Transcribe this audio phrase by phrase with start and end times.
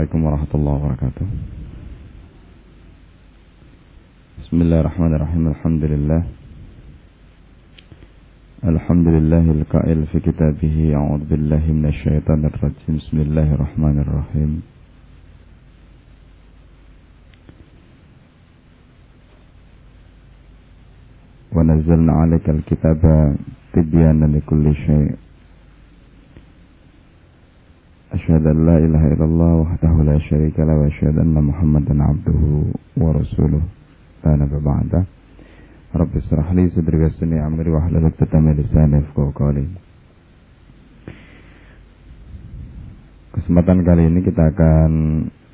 [0.00, 1.26] Assalamualaikum warahmatullahi wabarakatuh
[4.40, 6.22] Bismillahirrahmanirrahim Alhamdulillah
[8.64, 14.64] Alhamdulillahil qail fi kitabih A'udzu billahi minasyaitonir rajim Bismillahirrahmanirrahim
[21.52, 23.36] Wa nazzalna 'alaikal kitaba
[23.76, 25.29] tibyanan likulli syai'
[28.10, 32.42] أشهد أن لا إله إلا الله وحده لا شريك له وأشهد أن محمدا عبده
[32.98, 33.62] ورسوله.
[34.24, 35.02] لا نبي بعده.
[35.94, 39.66] رب اشرح لي صدري ويسر لي أمري واحلل عقدة من لساني يفقهوا قولي.
[43.30, 44.90] Kesempatan kali ini kita akan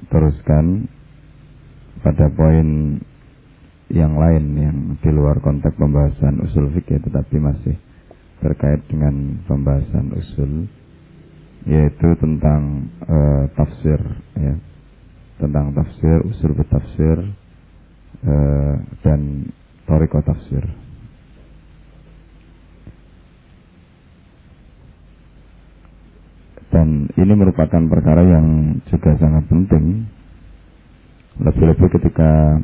[0.08, 0.88] teruskan
[2.00, 2.96] pada poin
[3.92, 7.76] yang lain yang di luar konteks pembahasan usul fikih tetapi masih
[8.40, 10.72] terkait dengan pembahasan usul
[11.66, 13.98] yaitu tentang uh, tafsir
[14.38, 14.54] ya.
[15.36, 17.16] Tentang tafsir usul bertafsir
[18.24, 19.50] uh, dan
[19.84, 20.64] toriko tafsir.
[26.72, 30.08] Dan ini merupakan perkara yang juga sangat penting.
[31.36, 32.62] Lebih-lebih ketika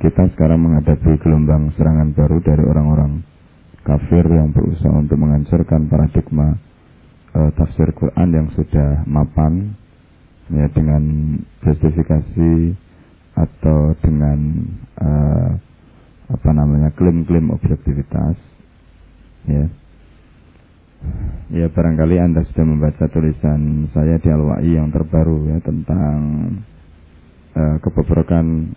[0.00, 3.20] kita sekarang menghadapi gelombang serangan baru dari orang-orang
[3.84, 6.56] kafir yang berusaha untuk menghancurkan paradigma
[7.34, 9.74] uh, tafsir Quran yang sudah mapan
[10.48, 11.02] ya dengan
[11.64, 12.76] justifikasi
[13.34, 14.38] atau dengan
[15.02, 15.50] uh,
[16.30, 18.38] apa namanya klaim-klaim objektivitas
[19.50, 19.66] ya.
[21.52, 26.16] Ya barangkali anda sudah membaca tulisan saya di Al-Wa'i yang terbaru ya tentang
[27.52, 28.72] uh, kebobrokan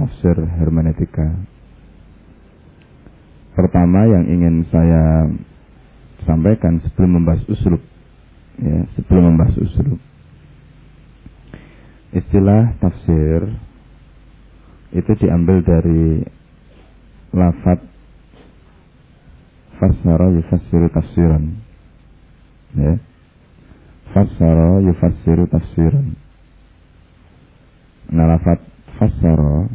[0.00, 1.28] tafsir hermeneutika.
[3.52, 5.28] Pertama yang ingin saya
[6.26, 7.78] sampaikan sebelum membahas usul
[8.58, 9.98] ya, sebelum membahas usul
[12.14, 13.52] istilah tafsir
[14.96, 16.24] itu diambil dari
[17.36, 17.84] lafat
[19.78, 21.44] fassara yufassiru tafsiran.
[22.74, 22.94] Ya.
[24.16, 26.16] Fassara yufassiru tafsiran.
[28.08, 28.64] Nah lafat
[28.96, 29.68] fassara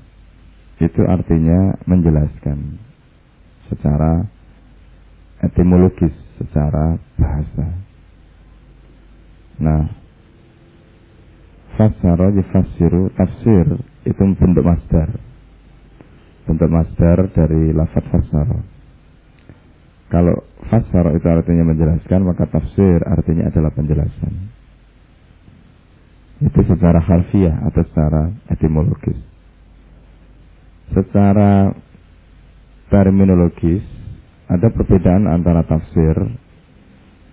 [0.81, 2.81] itu artinya menjelaskan
[3.69, 4.25] secara
[5.43, 7.67] etimologis secara bahasa.
[9.59, 9.91] Nah,
[11.75, 13.65] fasara yufasiru tafsir
[14.07, 15.11] itu bentuk masdar.
[16.47, 18.59] Bentuk masdar dari lafaz fasara.
[20.11, 24.33] Kalau fasara itu artinya menjelaskan, maka tafsir artinya adalah penjelasan.
[26.43, 29.17] Itu secara harfiah atau secara etimologis.
[30.91, 31.71] Secara
[32.91, 34.02] terminologis
[34.49, 36.15] ada perbedaan antara tafsir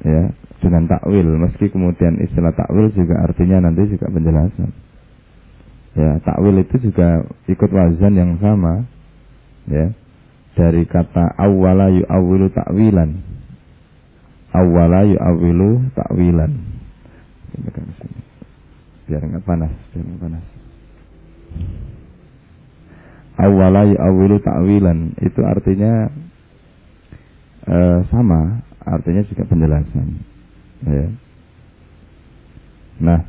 [0.05, 1.27] ya dengan takwil.
[1.41, 4.71] Meski kemudian istilah takwil juga artinya nanti juga penjelasan.
[5.99, 8.87] Ya takwil itu juga ikut wazan yang sama
[9.67, 9.91] ya.
[10.51, 13.23] Dari kata awwala yu'awwilu takwilan
[14.51, 16.53] awwala yu'awwilu takwilan
[19.07, 20.47] biar nggak panas biar nggak panas.
[23.41, 26.13] Awwala yu'awwilu takwilan itu artinya
[27.67, 27.77] e,
[28.09, 30.09] sama, artinya juga penjelasan.
[30.87, 31.07] Ya.
[33.01, 33.21] Nah,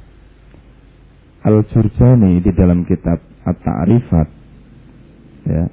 [1.42, 4.28] Al-Jurjani di dalam kitab At-Ta'rifat
[5.50, 5.64] ya.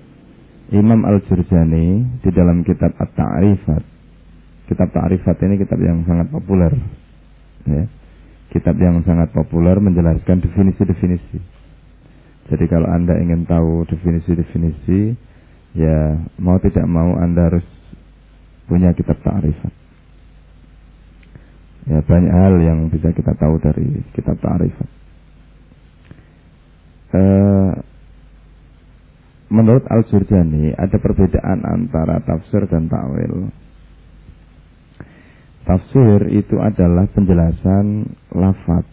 [0.73, 3.99] Imam Al-Jurjani di dalam kitab At-Ta'rifat
[4.69, 6.69] Kitab Ta'rifat ini kitab yang sangat populer
[7.65, 7.89] ya.
[8.53, 11.41] Kitab yang sangat populer menjelaskan definisi-definisi
[12.53, 15.17] Jadi kalau Anda ingin tahu definisi-definisi
[15.73, 17.65] Ya mau tidak mau Anda harus
[18.69, 19.73] punya kitab ta'rifat.
[21.89, 24.91] Ya, banyak hal yang bisa kita tahu dari kitab ta'rifat.
[27.09, 27.23] E,
[29.49, 33.49] menurut Al-Jurjani ada perbedaan antara tafsir dan ta'wil.
[35.65, 38.05] Tafsir itu adalah penjelasan
[38.37, 38.85] lafat.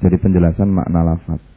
[0.00, 1.50] Jadi penjelasan makna lafat.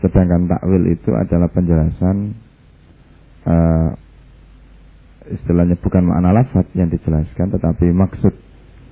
[0.00, 2.32] Sedangkan takwil itu adalah penjelasan
[3.44, 3.92] uh,
[5.30, 8.34] istilahnya bukan makna lafaz yang dijelaskan tetapi maksud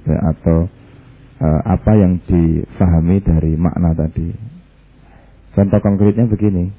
[0.07, 0.71] ya, atau
[1.43, 4.31] uh, apa yang difahami dari makna tadi.
[5.55, 6.71] Contoh konkretnya begini.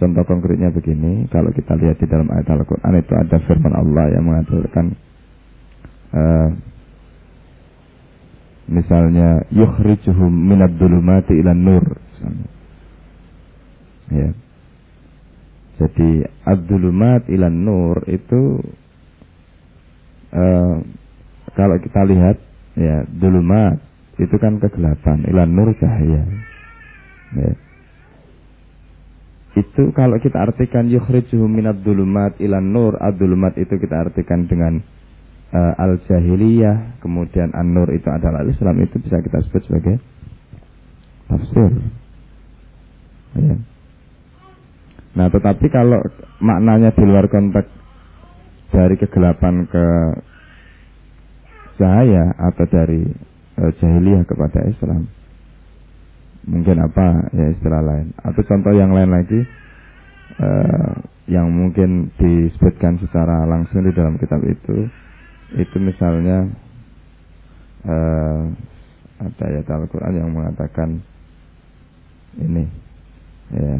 [0.00, 4.24] Contoh konkretnya begini, kalau kita lihat di dalam ayat Al-Qur'an itu ada firman Allah yang
[4.24, 4.96] mengatakan
[6.16, 6.48] uh,
[8.70, 12.48] misalnya yukhrijuhum minad dhulumati ilan nur misalnya.
[14.10, 14.30] Ya.
[15.80, 18.60] Jadi Abdulumat ilan nur itu
[20.36, 20.76] uh,
[21.56, 22.36] kalau kita lihat
[22.76, 23.80] ya dulumat
[24.20, 26.22] itu kan kegelapan, ilan nur cahaya.
[27.32, 27.52] Ya.
[29.56, 34.84] Itu kalau kita artikan yukhrijuhu minad dulumat ilan nur, ad-dulumat itu kita artikan dengan
[35.56, 39.96] uh, al-jahiliyah, kemudian an-nur itu adalah Islam, itu bisa kita sebut sebagai
[41.26, 41.70] tafsir.
[43.40, 43.56] Ya.
[45.10, 45.98] Nah, tetapi kalau
[46.38, 47.70] maknanya di luar konteks
[48.70, 49.86] dari kegelapan ke
[51.74, 53.02] cahaya atau dari
[53.58, 55.10] uh, jahiliyah kepada Islam,
[56.46, 57.34] mungkin apa?
[57.34, 58.14] Ya istilah lain.
[58.22, 59.40] Atau contoh yang lain lagi
[60.38, 60.94] uh,
[61.26, 64.86] yang mungkin disebutkan secara langsung di dalam kitab itu
[65.58, 66.46] itu misalnya
[67.86, 68.42] uh,
[69.18, 71.02] ada ayat Al-Quran yang mengatakan
[72.38, 72.64] ini
[73.50, 73.78] ya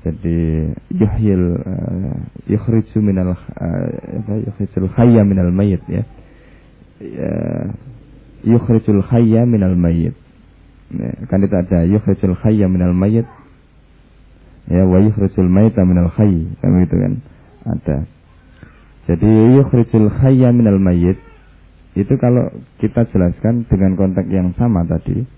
[0.00, 6.08] jadi yuhyil uh, minal uh, yukhrijul khayya minal mayit ya.
[7.04, 7.68] Uh,
[8.40, 10.16] yukhrijul khayya minal mayit
[10.88, 13.28] ya, kan itu ada yukhrijul khayya minal mayit
[14.72, 17.12] ya wa yukhrijul mayta minal khayy kan begitu kan?
[17.68, 17.96] Ada.
[19.04, 19.30] Jadi
[19.60, 21.20] yukhrijul khayya minal mayit
[21.92, 22.48] itu kalau
[22.80, 25.28] kita jelaskan dengan konteks yang sama tadi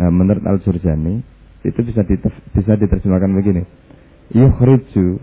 [0.00, 1.33] uh, menurut Al-Jurjani
[1.64, 2.04] itu bisa
[2.52, 3.62] bisa diterjemahkan begini.
[4.36, 5.20] Yukhriju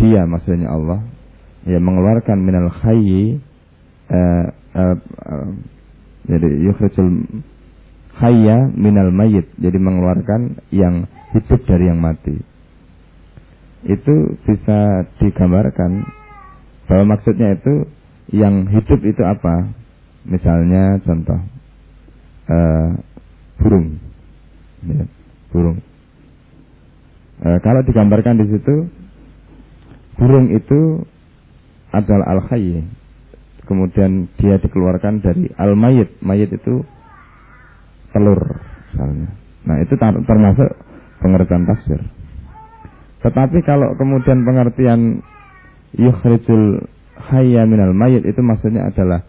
[0.00, 1.04] dia maksudnya Allah
[1.68, 3.38] ya mengeluarkan minal khayyi
[4.08, 5.48] uh, uh, uh,
[6.26, 7.28] jadi yukhrijul
[8.16, 11.06] khayya minal mayit jadi mengeluarkan yang
[11.36, 12.36] hidup dari yang mati.
[13.82, 16.06] Itu bisa digambarkan
[16.86, 17.90] bahwa maksudnya itu
[18.30, 19.74] yang hidup itu apa?
[20.22, 21.40] Misalnya contoh
[22.46, 22.90] uh,
[23.58, 23.98] burung
[24.86, 25.02] ya
[25.52, 25.78] burung.
[27.44, 28.88] E, kalau digambarkan di situ,
[30.16, 31.04] burung itu
[31.92, 32.82] adalah al khayy.
[33.68, 36.18] Kemudian dia dikeluarkan dari al mayit.
[36.24, 36.82] Mayit itu
[38.10, 38.40] telur
[38.90, 39.30] misalnya.
[39.62, 40.70] Nah itu termasuk
[41.22, 42.00] pengertian tafsir.
[43.22, 45.22] Tetapi kalau kemudian pengertian
[45.94, 46.90] yukhrijul
[47.30, 49.22] hayya minal mayit itu maksudnya adalah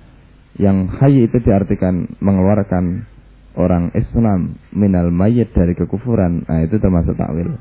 [0.58, 3.06] yang hayy itu diartikan mengeluarkan
[3.54, 7.54] orang Islam minal mayit dari kekufuran, nah itu termasuk takwil.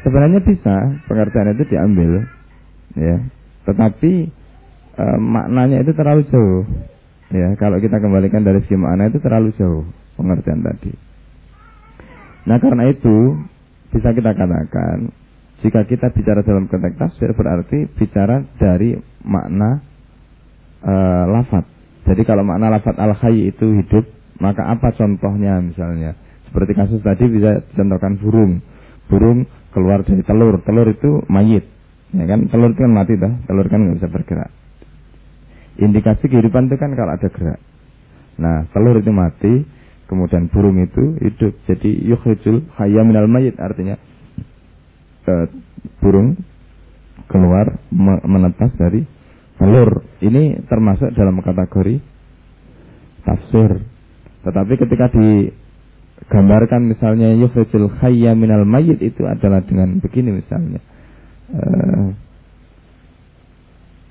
[0.00, 2.24] Sebenarnya bisa pengertian itu diambil,
[2.96, 3.16] ya.
[3.68, 4.12] Tetapi
[4.96, 6.62] e, maknanya itu terlalu jauh,
[7.34, 7.52] ya.
[7.60, 9.84] Kalau kita kembalikan dari segi makna itu terlalu jauh
[10.16, 10.92] pengertian tadi.
[12.46, 13.36] Nah karena itu
[13.90, 15.10] bisa kita katakan
[15.64, 18.94] jika kita bicara dalam konteks tafsir berarti bicara dari
[19.26, 19.82] makna
[20.80, 20.94] e,
[21.28, 21.64] lafat.
[22.06, 24.06] Jadi kalau makna lafat al hayy itu hidup,
[24.38, 26.16] maka apa contohnya misalnya?
[26.48, 28.60] Seperti kasus tadi bisa dicontohkan burung.
[29.08, 30.60] Burung keluar dari telur.
[30.62, 31.64] Telur itu mayit.
[32.12, 32.48] Ya kan?
[32.48, 33.32] Telur itu kan mati dah.
[33.48, 34.50] Telur kan nggak bisa bergerak.
[35.76, 37.60] Indikasi kehidupan itu kan kalau ada gerak.
[38.36, 39.64] Nah, telur itu mati,
[40.08, 41.52] kemudian burung itu hidup.
[41.68, 43.96] Jadi yukhrijul hayya minal mayit artinya
[45.28, 45.46] uh,
[46.00, 46.36] burung
[47.26, 47.80] keluar
[48.24, 49.04] menetas dari
[49.56, 50.04] telur.
[50.20, 52.00] Ini termasuk dalam kategori
[53.26, 53.95] tafsir
[54.46, 60.78] tetapi ketika digambarkan misalnya yukhrijul khayya minal mayyit itu adalah dengan begini misalnya.
[61.50, 62.14] Uh,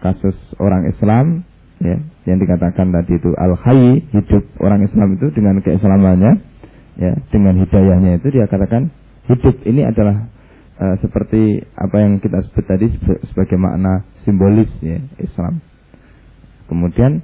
[0.06, 1.42] kasus orang Islam
[1.82, 1.98] ya
[2.30, 6.32] yang dikatakan tadi itu al hayy hidup orang Islam itu dengan keislamannya
[6.96, 8.94] ya dengan hidayahnya itu dia katakan
[9.28, 10.30] hidup ini adalah
[10.78, 12.88] uh, seperti apa yang kita sebut tadi
[13.34, 15.60] sebagai makna simbolis ya Islam.
[16.70, 17.22] Kemudian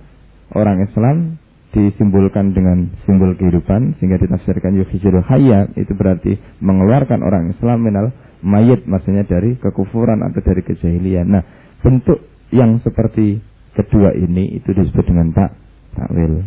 [0.53, 1.38] orang Islam
[1.72, 8.12] disimbolkan dengan simbol kehidupan sehingga ditafsirkan yukhrijul hayya itu berarti mengeluarkan orang Islam minal
[8.44, 11.32] mayit maksudnya dari kekufuran atau dari kejahilian.
[11.32, 11.44] Nah,
[11.80, 12.20] bentuk
[12.51, 13.40] yang seperti
[13.72, 15.56] kedua ini itu disebut dengan tak
[15.96, 16.44] takwil.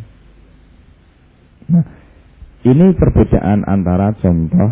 [1.72, 1.84] Nah,
[2.68, 4.70] ini perbedaan antara contoh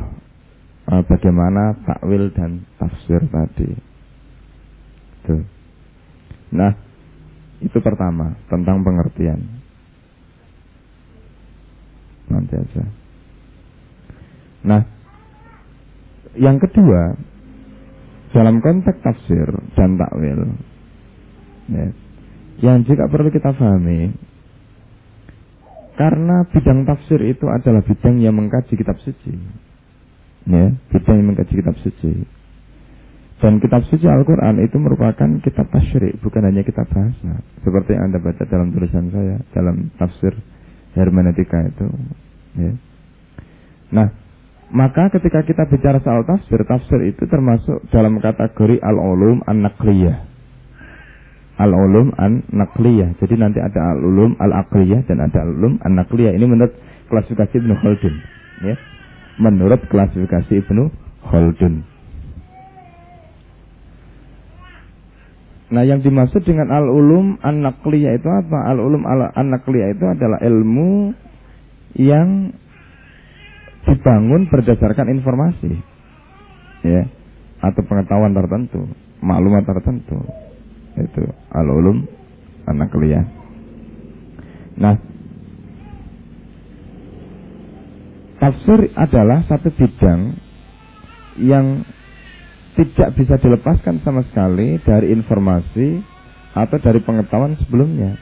[0.93, 3.73] uh, bagaimana takwil dan tafsir tadi.
[5.25, 5.43] Tuh.
[6.53, 6.77] Nah,
[7.65, 9.62] itu pertama tentang pengertian
[12.33, 12.83] senantiasa.
[14.65, 14.81] Nah,
[16.41, 17.21] yang kedua
[18.33, 19.45] dalam konteks tafsir
[19.77, 20.57] dan takwil,
[21.69, 21.87] ya,
[22.65, 24.17] yang juga perlu kita pahami,
[26.01, 29.37] karena bidang tafsir itu adalah bidang yang mengkaji kitab suci,
[30.49, 32.41] ya, bidang yang mengkaji kitab suci.
[33.43, 37.43] Dan kitab suci Al-Quran itu merupakan kitab tasyrik, bukan hanya kitab bahasa.
[37.59, 40.31] Seperti yang Anda baca dalam tulisan saya, dalam tafsir
[40.95, 41.91] hermeneutika itu.
[42.53, 42.73] Ya.
[43.93, 44.09] Nah,
[44.73, 50.33] maka ketika kita bicara soal tafsir, tafsir itu termasuk dalam kategori al-ulum an-naqliyah.
[51.61, 53.21] al-ulum an-naqliyah.
[53.21, 56.33] Jadi nanti ada al-ulum al-aqliyah dan ada al-ulum an-naqliyah.
[56.35, 56.75] Ini menurut
[57.13, 58.15] klasifikasi Ibnu Khaldun,
[58.65, 58.75] ya.
[59.39, 60.89] Menurut klasifikasi Ibnu
[61.29, 61.75] Khaldun.
[65.73, 68.73] Nah, yang dimaksud dengan al-ulum an-naqliyah itu apa?
[68.73, 71.17] Al-ulum an-naqliyah itu adalah ilmu
[71.99, 72.53] yang
[73.89, 75.73] dibangun berdasarkan informasi.
[76.83, 77.07] Ya,
[77.63, 78.91] atau pengetahuan tertentu,
[79.23, 80.19] maklumat tertentu
[80.99, 82.05] itu al-ulum
[82.69, 83.25] anak naqliyah
[84.73, 84.97] Nah,
[88.41, 90.33] tafsir adalah satu bidang
[91.37, 91.85] yang
[92.73, 96.01] tidak bisa dilepaskan sama sekali dari informasi
[96.57, 98.17] atau dari pengetahuan sebelumnya.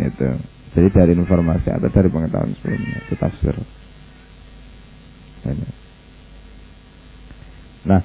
[0.00, 0.59] Itu.
[0.70, 3.54] Jadi dari informasi atau dari pengetahuan sebelumnya itu tafsir.
[7.80, 8.00] Nah,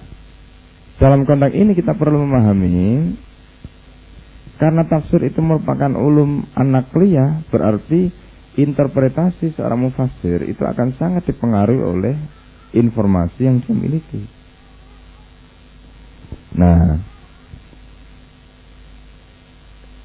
[0.97, 3.13] dalam konteks ini kita perlu memahami
[4.55, 8.07] karena tafsir itu merupakan ulum anakliyah, berarti
[8.55, 12.15] interpretasi seorang mufassir itu akan sangat dipengaruhi oleh
[12.71, 14.23] informasi yang dia miliki.
[16.55, 17.03] Nah,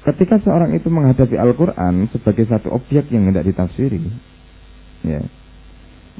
[0.01, 4.01] ketika seorang itu menghadapi Al-Quran sebagai satu objek yang tidak ditafsiri,
[5.05, 5.21] ya,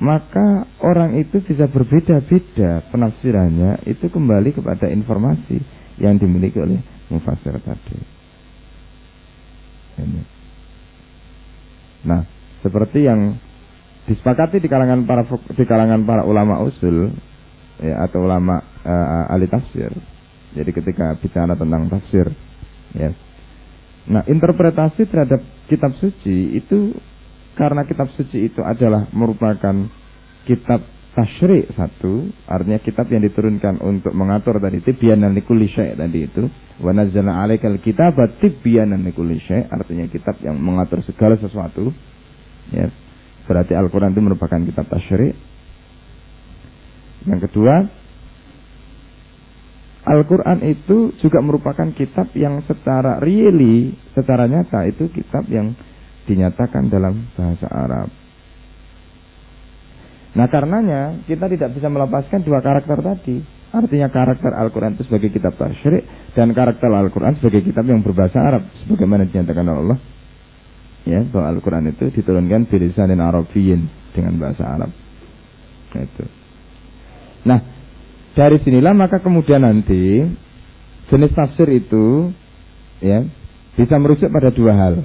[0.01, 5.61] maka orang itu bisa berbeda-beda penafsirannya itu kembali kepada informasi
[6.01, 7.97] yang dimiliki oleh mufassir tadi.
[10.01, 10.21] Ini.
[12.01, 12.25] Nah,
[12.65, 13.37] seperti yang
[14.09, 17.13] disepakati di kalangan para di kalangan para ulama usul
[17.77, 19.93] ya atau ulama uh, ahli tafsir.
[20.51, 22.25] Jadi ketika bicara tentang tafsir
[22.97, 23.13] ya.
[24.09, 26.97] Nah, interpretasi terhadap kitab suci itu
[27.53, 29.75] karena kitab suci itu adalah merupakan
[30.49, 30.81] kitab
[31.11, 36.47] tasyri satu, artinya kitab yang diturunkan untuk mengatur tadi tibyanan likulli tadi itu.
[36.81, 39.37] Wa nazzalna 'alaikal kitaba tibyanan likulli
[39.69, 41.91] artinya kitab yang mengatur segala sesuatu.
[42.71, 42.89] Ya.
[43.45, 45.35] Berarti Al-Qur'an itu merupakan kitab tasyri.
[47.27, 48.00] Yang kedua,
[50.01, 55.77] Al-Quran itu juga merupakan kitab yang secara really, secara nyata itu kitab yang
[56.25, 58.09] dinyatakan dalam bahasa Arab.
[60.31, 63.43] Nah karenanya kita tidak bisa melepaskan dua karakter tadi.
[63.71, 66.03] Artinya karakter Al-Quran itu sebagai kitab tasyrik
[66.35, 68.67] dan karakter Al-Quran sebagai kitab yang berbahasa Arab.
[68.83, 69.99] Sebagaimana dinyatakan oleh Allah.
[71.01, 74.91] Ya, bahwa Al-Quran itu diturunkan bilisanin Arabiyin dengan bahasa Arab.
[75.91, 76.25] Itu.
[77.47, 77.59] Nah,
[78.31, 80.23] dari sinilah maka kemudian nanti
[81.11, 82.31] jenis tafsir itu
[83.03, 83.27] ya
[83.75, 84.95] bisa merujuk pada dua hal.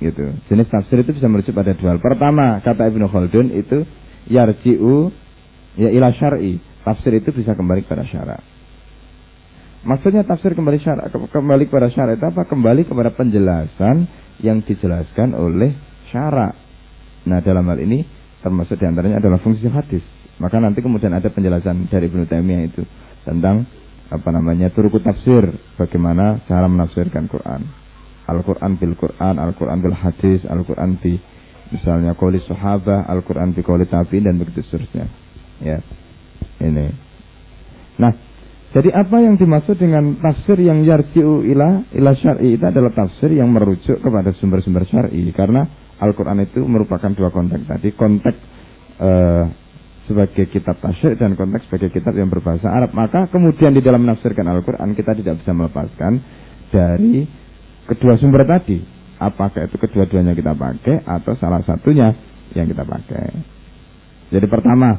[0.00, 0.32] Gitu.
[0.48, 2.00] Jenis tafsir itu bisa merujuk pada dua hal.
[2.00, 3.84] Pertama, kata Ibnu Khaldun itu
[4.32, 5.12] yarji'u
[5.76, 6.56] ya ila syar'i.
[6.80, 8.40] Tafsir itu bisa kembali kepada syarak.
[9.80, 12.44] Maksudnya tafsir kembali syarak kembali kepada syarak itu apa?
[12.48, 14.08] Kembali kepada penjelasan
[14.40, 15.72] yang dijelaskan oleh
[16.08, 16.56] syarak.
[17.28, 18.04] Nah, dalam hal ini
[18.40, 20.19] termasuk di antaranya adalah fungsi hadis.
[20.40, 22.82] Maka nanti kemudian ada penjelasan dari Ibnu Taimiyah itu
[23.28, 23.68] tentang
[24.10, 27.62] apa namanya turku tafsir, bagaimana cara menafsirkan Quran.
[28.26, 31.18] Al-Quran bil Quran, Al-Quran bil hadis, Al-Quran bi
[31.70, 35.06] Misalnya koli sahabah, Al-Quran bi koli tabi'in dan begitu seterusnya.
[35.62, 35.78] Ya.
[36.58, 36.86] Ini.
[38.02, 38.12] Nah,
[38.74, 43.54] jadi apa yang dimaksud dengan tafsir yang yarji'u ila ila syar'i itu adalah tafsir yang
[43.54, 45.66] merujuk kepada sumber-sumber syar'i karena
[46.02, 48.38] Al-Quran itu merupakan dua konteks tadi, konteks
[48.98, 49.44] uh,
[50.10, 52.90] sebagai kitab tafsir dan konteks sebagai kitab yang berbahasa Arab.
[52.90, 56.18] Maka kemudian di dalam menafsirkan Al-Quran kita tidak bisa melepaskan
[56.74, 57.30] dari
[57.86, 58.82] kedua sumber tadi
[59.20, 62.16] apakah itu kedua-duanya kita pakai atau salah satunya
[62.56, 63.28] yang kita pakai.
[64.32, 64.98] Jadi pertama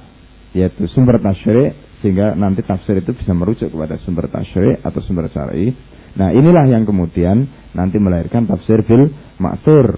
[0.53, 5.73] yaitu sumber tasyri sehingga nanti tafsir itu bisa merujuk kepada sumber tasyri atau sumber syar'i.
[6.11, 9.95] Nah, inilah yang kemudian nanti melahirkan tafsir bil maksur.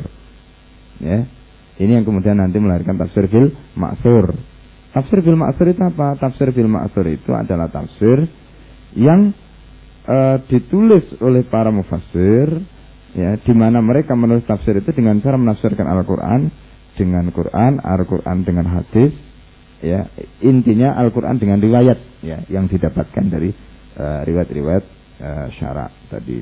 [1.02, 1.26] Ya.
[1.74, 4.38] Ini yang kemudian nanti melahirkan tafsir bil maksur.
[4.94, 6.14] Tafsir bil maksur itu apa?
[6.22, 8.30] Tafsir bil maksur itu adalah tafsir
[8.94, 9.34] yang
[10.06, 12.62] uh, ditulis oleh para mufassir
[13.14, 16.50] ya di mana mereka menulis tafsir itu dengan cara menafsirkan Al-Qur'an
[16.94, 19.14] dengan Quran, Al-Qur'an dengan hadis
[19.82, 20.06] ya
[20.46, 23.50] intinya Al-Qur'an dengan riwayat ya yang didapatkan dari
[23.98, 24.84] eh, riwayat-riwayat
[25.22, 26.42] uh, syarak tadi.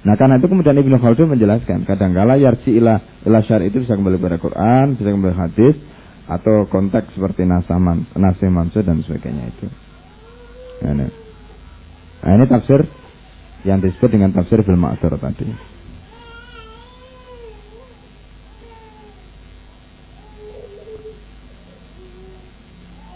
[0.00, 4.16] Nah karena itu kemudian Ibnu Khaldun menjelaskan kadangkala yarji ila ila syar itu bisa kembali
[4.16, 5.74] pada Quran, bisa kembali hadis
[6.30, 9.66] atau konteks seperti nasaman, nasih mansur dan sebagainya itu.
[10.86, 11.10] Nah,
[12.22, 12.86] nah ini tafsir
[13.66, 15.50] yang disebut dengan tafsir bil ma'thur tadi.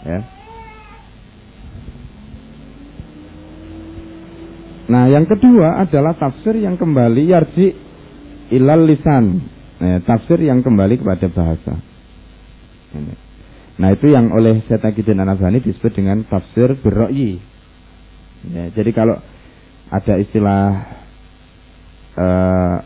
[0.05, 0.19] Ya.
[4.85, 7.73] Nah, yang kedua adalah tafsir yang kembali yarji
[8.53, 9.41] ilal lisan.
[9.81, 11.94] Nah, tafsir yang kembali kepada bahasa.
[13.75, 17.43] Nah, itu yang oleh Syaikhudin Anabani disebut dengan tafsir birro'i.
[18.45, 19.19] Ya, jadi kalau
[19.91, 20.63] ada istilah
[22.15, 22.77] uh,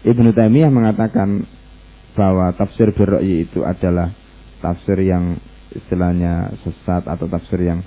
[0.00, 1.44] Ibnu Taimiyah mengatakan
[2.18, 4.10] bahwa tafsir birro'i itu adalah
[4.58, 5.38] tafsir yang
[5.70, 7.84] istilahnya sesat atau tafsir yang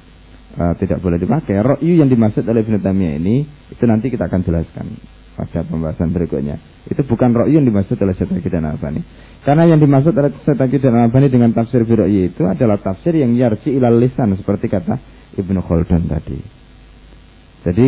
[0.55, 1.59] uh, tidak boleh dipakai.
[1.59, 3.43] Ro'yu yang dimaksud oleh Ibnu Taimiyah ini
[3.73, 4.87] itu nanti kita akan jelaskan
[5.33, 6.61] pada pembahasan berikutnya.
[6.87, 9.01] Itu bukan ro'yu yang dimaksud oleh dan Albani.
[9.43, 13.75] Karena yang dimaksud oleh Syaikhul dan Albani dengan tafsir birro'yu itu adalah tafsir yang yarji
[13.75, 14.95] ilal lisan seperti kata
[15.35, 16.39] Ibnu Khaldun tadi.
[17.67, 17.87] Jadi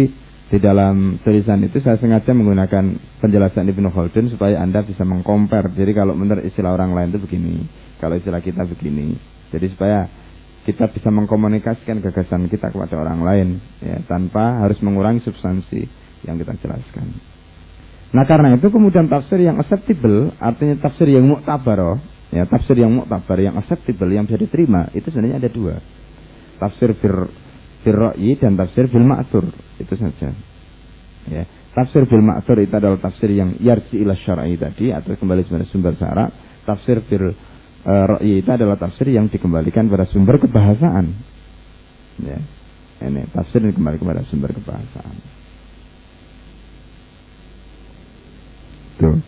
[0.52, 5.72] di dalam tulisan itu saya sengaja menggunakan penjelasan Ibnu Khaldun supaya Anda bisa mengkompar.
[5.72, 7.64] Jadi kalau menurut istilah orang lain itu begini,
[8.04, 9.16] kalau istilah kita begini.
[9.56, 10.12] Jadi supaya
[10.68, 13.48] kita bisa mengkomunikasikan gagasan kita kepada orang lain
[13.80, 15.88] ya tanpa harus mengurangi substansi
[16.28, 17.35] yang kita jelaskan.
[18.14, 23.38] Nah karena itu kemudian tafsir yang acceptable artinya tafsir yang muktabar ya tafsir yang muktabar
[23.42, 25.82] yang acceptable yang bisa diterima itu sebenarnya ada dua
[26.62, 27.28] tafsir bir
[27.86, 29.46] birro'i dan tafsir bil ma'tur
[29.78, 30.32] itu saja
[31.28, 31.44] ya
[31.76, 35.94] tafsir bil ma'tur itu adalah tafsir yang yarji ila syar'i tadi atau kembali sebenarnya sumber
[36.00, 36.30] syarak
[36.66, 37.36] tafsir bil
[37.86, 41.06] uh, Ro'i itu adalah tafsir yang dikembalikan pada sumber kebahasaan.
[42.26, 42.40] Ya.
[43.06, 45.16] Ini tafsir yang kembali kepada sumber kebahasaan.
[48.96, 49.20] Tuh.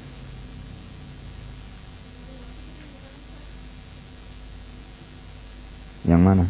[6.07, 6.45] Yang mana?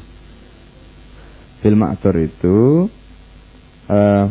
[1.66, 2.86] Film aktor itu
[3.90, 4.26] uh,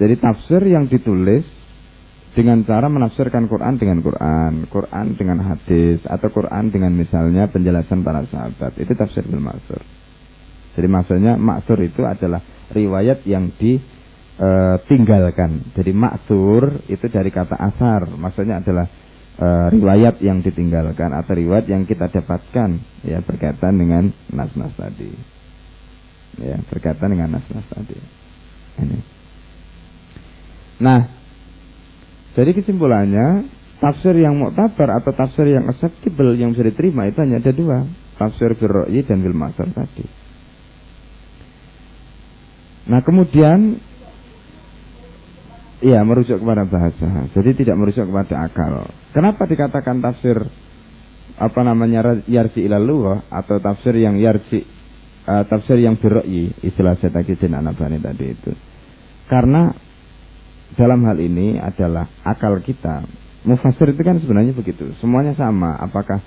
[0.00, 1.44] jadi tafsir yang ditulis
[2.32, 8.24] dengan cara menafsirkan Quran dengan Quran, Quran dengan hadis, atau Quran dengan misalnya penjelasan para
[8.24, 8.80] sahabat.
[8.80, 9.84] Itu tafsir bil maksur.
[10.72, 12.40] Jadi maksudnya maksur itu adalah
[12.72, 14.00] riwayat yang ditinggalkan.
[14.42, 14.50] E,
[15.78, 18.90] Jadi maksur itu dari kata asar, maksudnya adalah
[19.38, 25.14] e, riwayat yang ditinggalkan atau riwayat yang kita dapatkan ya berkaitan dengan nas-nas tadi.
[26.42, 27.98] Ya, berkaitan dengan nas-nas tadi.
[28.82, 28.98] Ini.
[30.82, 31.00] Nah,
[32.32, 33.46] jadi kesimpulannya
[33.82, 37.84] tafsir yang muktabar atau tafsir yang acceptable yang bisa diterima itu hanya ada dua,
[38.16, 40.06] tafsir bil dan bil masar tadi.
[42.82, 43.78] Nah kemudian
[45.82, 48.86] ya merujuk kepada bahasa, jadi tidak merujuk kepada akal.
[49.10, 50.38] Kenapa dikatakan tafsir
[51.36, 54.62] apa namanya yarji ilal atau tafsir yang yarji
[55.26, 58.52] uh, tafsir yang birro'i istilah saya tadi Anabani tadi itu?
[59.26, 59.74] Karena
[60.76, 63.04] dalam hal ini adalah akal kita.
[63.42, 64.94] Mufasir itu kan sebenarnya begitu.
[65.02, 65.74] Semuanya sama.
[65.82, 66.22] Apakah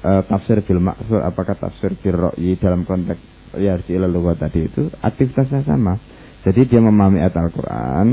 [0.00, 3.20] e, tafsir bil maksud, apakah tafsir bil ro'yi dalam konteks
[3.58, 6.00] yarji ilaluwa tadi itu aktivitasnya sama.
[6.46, 8.06] Jadi dia memahami ayat Al-Quran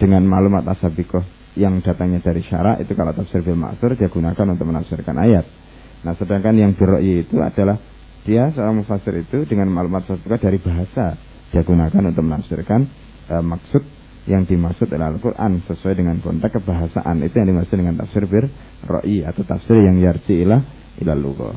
[0.00, 1.20] dengan maklumat asabikoh
[1.60, 5.44] yang datangnya dari syara itu kalau tafsir bil maksud dia gunakan untuk menafsirkan ayat.
[6.00, 7.76] Nah sedangkan yang bil ro'yi itu adalah
[8.24, 11.20] dia seorang mufasir itu dengan maklumat asabikoh dari bahasa
[11.52, 12.80] dia gunakan untuk menafsirkan
[13.28, 13.82] e, maksud
[14.28, 18.48] yang dimaksud oleh Al-Quran sesuai dengan konteks kebahasaan itu yang dimaksud dengan tafsir bir
[18.88, 20.64] ro'i atau tafsir yang yarji ilah
[21.04, 21.56] ila lughah.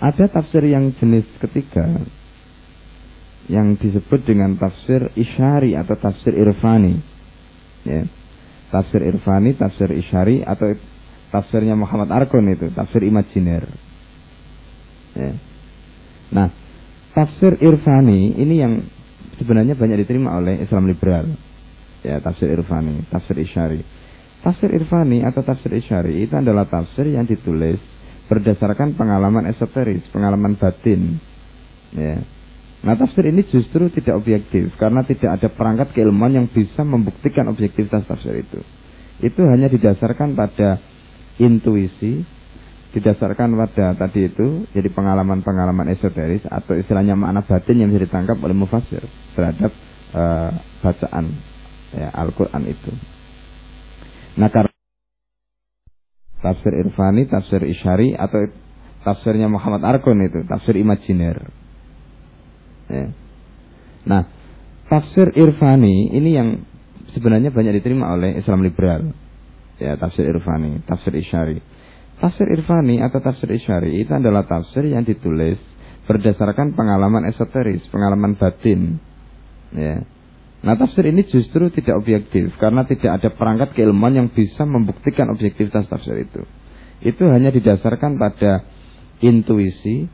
[0.00, 1.84] Ada tafsir yang jenis ketiga
[3.50, 7.02] yang disebut dengan tafsir isyari atau tafsir irfani.
[7.82, 8.06] Ya.
[8.70, 10.78] Tafsir irfani, tafsir isyari atau
[11.34, 13.66] tafsirnya Muhammad Arkon itu, tafsir imajiner.
[15.18, 15.34] Ya.
[16.30, 16.48] Nah,
[17.10, 18.86] tafsir irfani ini yang
[19.42, 21.26] sebenarnya banyak diterima oleh Islam liberal.
[22.00, 23.80] Ya, tafsir Irfani, tafsir Isyari.
[24.40, 27.76] Tafsir Irfani atau tafsir Isyari itu adalah tafsir yang ditulis
[28.24, 31.20] berdasarkan pengalaman esoteris, pengalaman batin.
[31.92, 32.24] Ya.
[32.80, 38.08] Nah, tafsir ini justru tidak objektif karena tidak ada perangkat keilmuan yang bisa membuktikan objektivitas
[38.08, 38.64] tafsir itu.
[39.20, 40.80] Itu hanya didasarkan pada
[41.36, 42.24] intuisi,
[42.96, 48.56] didasarkan pada tadi itu jadi pengalaman-pengalaman esoteris atau istilahnya makna batin yang bisa ditangkap oleh
[48.56, 49.04] mufasir
[49.36, 49.76] terhadap
[50.16, 51.36] uh, bacaan
[51.92, 52.92] ya, Al-Quran itu.
[54.40, 54.72] Nah karena
[56.40, 58.48] tafsir Irfani, tafsir Isyari atau
[59.04, 61.59] tafsirnya Muhammad Arkun itu tafsir imajiner.
[62.90, 63.06] Ya.
[64.04, 64.22] Nah
[64.90, 66.48] tafsir Irfani ini yang
[67.14, 69.14] sebenarnya banyak diterima oleh Islam liberal.
[69.78, 71.62] Ya tafsir Irfani, tafsir Isyari.
[72.20, 75.56] Tafsir Irfani atau tafsir Isyari itu adalah tafsir yang ditulis
[76.04, 78.98] berdasarkan pengalaman esoteris, pengalaman batin.
[79.72, 80.04] Ya.
[80.60, 85.88] Nah tafsir ini justru tidak objektif karena tidak ada perangkat keilmuan yang bisa membuktikan objektivitas
[85.88, 86.44] tafsir itu.
[87.00, 88.68] Itu hanya didasarkan pada
[89.24, 90.04] intuisi,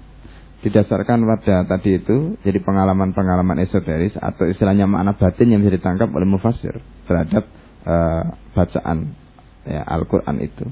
[0.67, 6.27] didasarkan pada tadi itu jadi pengalaman-pengalaman esoteris atau istilahnya makna batin yang bisa ditangkap oleh
[6.27, 7.47] mufassir terhadap
[7.87, 9.15] uh, bacaan
[9.63, 10.67] ya, Al-Qur'an itu.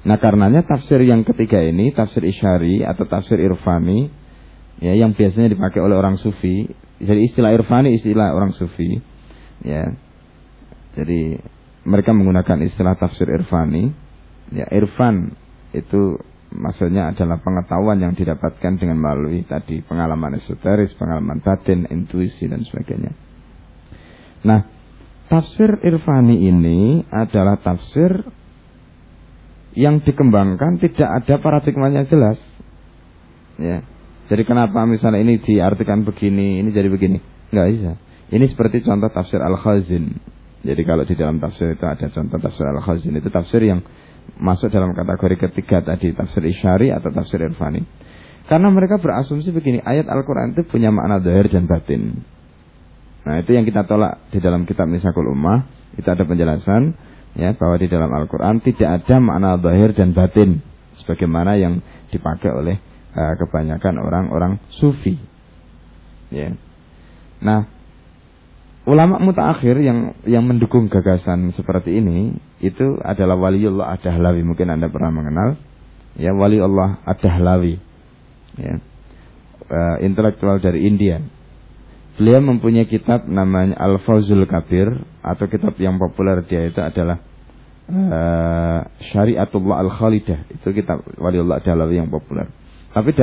[0.00, 4.12] Nah, karenanya tafsir yang ketiga ini tafsir isyari atau tafsir irfani
[4.80, 6.68] ya yang biasanya dipakai oleh orang sufi.
[7.00, 9.00] Jadi istilah irfani istilah orang sufi
[9.64, 9.88] ya.
[11.00, 11.40] Jadi
[11.88, 13.92] mereka menggunakan istilah tafsir irfani.
[14.50, 15.32] Ya, irfan
[15.72, 16.18] itu
[16.50, 23.14] maksudnya adalah pengetahuan yang didapatkan dengan melalui tadi pengalaman esoteris, pengalaman batin, intuisi dan sebagainya.
[24.42, 24.66] Nah,
[25.30, 28.26] tafsir irfani ini adalah tafsir
[29.78, 32.38] yang dikembangkan tidak ada paradigmanya jelas.
[33.60, 33.86] Ya.
[34.30, 37.18] Jadi kenapa misalnya ini diartikan begini, ini jadi begini?
[37.50, 37.92] Enggak bisa.
[38.30, 40.14] Ini seperti contoh tafsir Al-Khazin.
[40.62, 43.82] Jadi kalau di dalam tafsir itu ada contoh tafsir Al-Khazin itu tafsir yang
[44.38, 47.82] masuk dalam kategori ketiga tadi tafsir isyari atau tafsir irfani.
[48.50, 52.26] Karena mereka berasumsi begini, ayat Al-Quran itu punya makna dohir dan batin.
[53.22, 55.70] Nah itu yang kita tolak di dalam kitab Nisakul Ummah.
[55.94, 56.98] Itu ada penjelasan
[57.38, 60.58] ya bahwa di dalam Al-Quran tidak ada makna dohir dan batin.
[60.98, 61.78] Sebagaimana yang
[62.10, 62.76] dipakai oleh
[63.14, 65.14] uh, kebanyakan orang-orang sufi.
[66.34, 66.58] Ya.
[67.38, 67.79] Nah
[68.90, 74.42] ulama mutaakhir yang yang mendukung gagasan seperti ini itu adalah waliullah ad-Dahlawi.
[74.42, 75.54] Mungkin Anda pernah mengenal.
[76.18, 77.78] Ya wali Allah ad-Dahlawi.
[78.58, 78.82] Ya.
[79.70, 81.22] Uh, intelektual dari India.
[82.18, 84.90] Beliau mempunyai kitab namanya Al-Fawzul Kabir
[85.22, 87.22] atau kitab yang populer dia itu adalah
[87.86, 88.80] uh,
[89.14, 90.50] Syariatullah Al-Khalidah.
[90.50, 92.50] Itu kitab waliullah ad-Dahlawi yang populer.
[92.90, 93.14] Tapi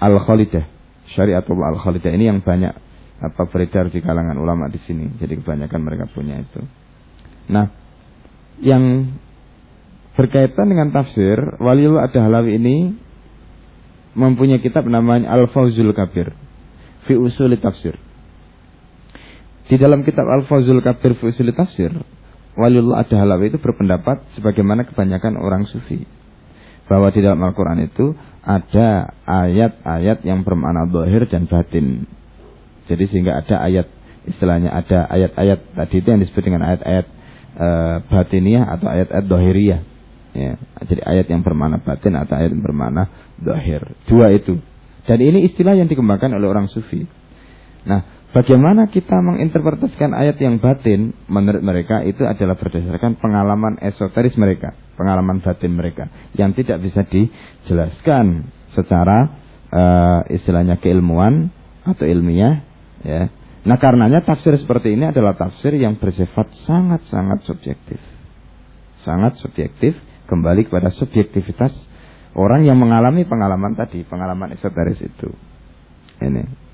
[0.00, 0.64] Al-Khalidah
[1.12, 2.89] Syariatullah Al-Khalidah ini yang banyak
[3.20, 5.12] apa beredar di kalangan ulama di sini.
[5.20, 6.60] Jadi kebanyakan mereka punya itu.
[7.52, 7.68] Nah,
[8.64, 9.12] yang
[10.16, 12.76] berkaitan dengan tafsir, Waliullah Ad-Dahlawi ini
[14.16, 16.32] mempunyai kitab namanya Al-Fawzul Kabir
[17.04, 17.96] fi usuli tafsir.
[19.70, 21.92] Di dalam kitab Al-Fawzul Kabir fi usuli tafsir,
[22.58, 26.04] Waliullah Ad-Dahlawi itu berpendapat sebagaimana kebanyakan orang sufi
[26.90, 32.10] bahwa di dalam Al-Qur'an itu ada ayat-ayat yang bermakna zahir dan batin.
[32.90, 33.86] Jadi sehingga ada ayat
[34.26, 37.06] istilahnya ada ayat-ayat tadi itu yang disebut dengan ayat-ayat
[37.54, 37.68] e,
[38.10, 39.80] batiniah atau ayat-ayat dohiriyah.
[40.30, 40.54] Ya,
[40.86, 43.82] jadi ayat yang bermakna batin atau ayat yang bermakna dohir.
[44.06, 44.62] Dua itu.
[45.06, 47.02] Dan ini istilah yang dikembangkan oleh orang sufi.
[47.82, 54.76] Nah, bagaimana kita menginterpretasikan ayat yang batin menurut mereka itu adalah berdasarkan pengalaman esoteris mereka,
[54.94, 56.06] pengalaman batin mereka
[56.38, 59.34] yang tidak bisa dijelaskan secara
[59.74, 61.50] uh, istilahnya keilmuan
[61.82, 62.69] atau ilmiah
[63.04, 63.32] Ya.
[63.60, 68.00] Nah karenanya tafsir seperti ini adalah tafsir yang bersifat sangat-sangat subjektif.
[69.04, 69.96] Sangat subjektif,
[70.30, 71.74] kembali kepada subjektivitas
[72.38, 75.28] orang yang mengalami pengalaman tadi, pengalaman esoteris itu.
[76.20, 76.70] Ini.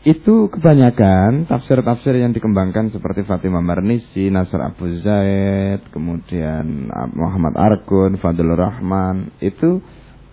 [0.00, 8.56] Itu kebanyakan tafsir-tafsir yang dikembangkan seperti Fatimah Marnisi, Nasr Abu Zaid, kemudian Muhammad Arkun, Fadlur
[8.56, 9.84] Rahman, itu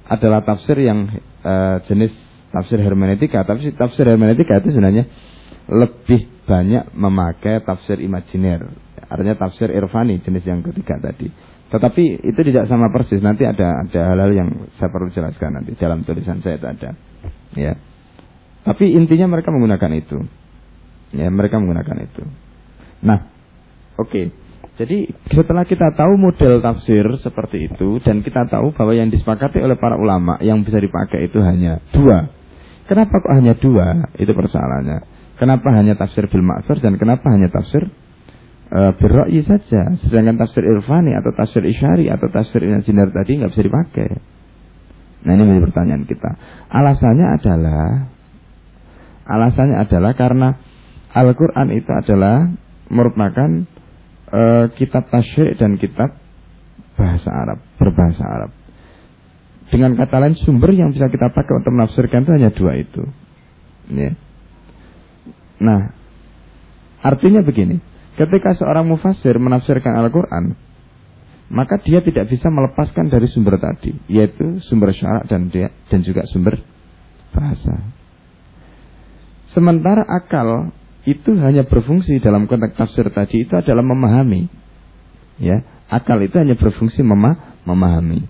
[0.08, 1.12] adalah tafsir yang
[1.43, 2.15] uh, jenis
[2.52, 3.43] tafsir hermeneutika.
[3.43, 5.06] Tapi tafsir hermeneutika itu sebenarnya
[5.67, 8.72] lebih banyak memakai tafsir imajiner.
[9.08, 11.28] Artinya tafsir irfani jenis yang ketiga tadi.
[11.67, 13.20] Tetapi itu tidak sama persis.
[13.20, 16.89] Nanti ada ada hal-hal yang saya perlu jelaskan nanti dalam tulisan saya itu ada.
[17.56, 17.76] Ya.
[18.63, 20.17] Tapi intinya mereka menggunakan itu.
[21.15, 22.24] Ya, mereka menggunakan itu.
[23.04, 23.32] Nah,
[23.96, 24.12] oke.
[24.12, 24.26] Okay.
[24.78, 29.74] Jadi setelah kita tahu model tafsir seperti itu dan kita tahu bahwa yang disepakati oleh
[29.74, 32.30] para ulama yang bisa dipakai itu hanya dua.
[32.86, 34.13] Kenapa kok hanya dua?
[34.22, 35.02] Itu persoalannya.
[35.42, 36.46] Kenapa hanya tafsir bil
[36.82, 37.90] dan kenapa hanya tafsir
[38.70, 39.98] e, berra'yi saja?
[40.06, 44.10] Sedangkan tafsir irfani atau tafsir isyari atau tafsir insinyur tadi nggak bisa dipakai.
[45.26, 46.32] Nah ini menjadi pertanyaan kita.
[46.70, 48.13] Alasannya adalah
[49.26, 50.50] alasannya adalah karena
[51.18, 52.46] Al-Quran itu adalah
[52.94, 53.66] merupakan
[54.32, 56.16] uh, kitab tasyrik dan kitab
[56.98, 58.52] bahasa Arab, berbahasa Arab.
[59.68, 63.04] Dengan kata lain sumber yang bisa kita pakai untuk menafsirkan itu hanya dua itu.
[63.92, 64.16] Ya.
[65.60, 65.92] Nah,
[67.04, 67.84] artinya begini,
[68.16, 70.56] ketika seorang mufasir menafsirkan Al-Quran,
[71.48, 76.24] maka dia tidak bisa melepaskan dari sumber tadi, yaitu sumber syarak dan dia dan juga
[76.28, 76.60] sumber
[77.32, 77.76] bahasa.
[79.56, 80.76] Sementara akal
[81.08, 84.52] itu hanya berfungsi dalam konteks tafsir tadi itu adalah memahami.
[85.39, 88.28] Ya, akal itu hanya berfungsi mema memahami.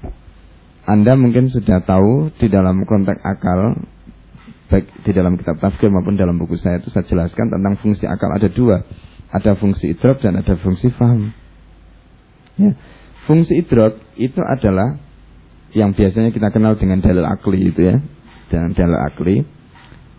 [0.85, 3.81] Anda mungkin sudah tahu di dalam konteks akal
[4.69, 8.29] baik di dalam kitab tafsir maupun dalam buku saya itu saya jelaskan tentang fungsi akal
[8.29, 8.85] ada dua.
[9.27, 11.33] Ada fungsi idrok dan ada fungsi faham.
[12.57, 12.73] Ya.
[13.27, 14.97] fungsi idrok itu adalah
[15.75, 17.97] yang biasanya kita kenal dengan dalil akli itu ya.
[18.53, 19.35] Dengan dalil akli.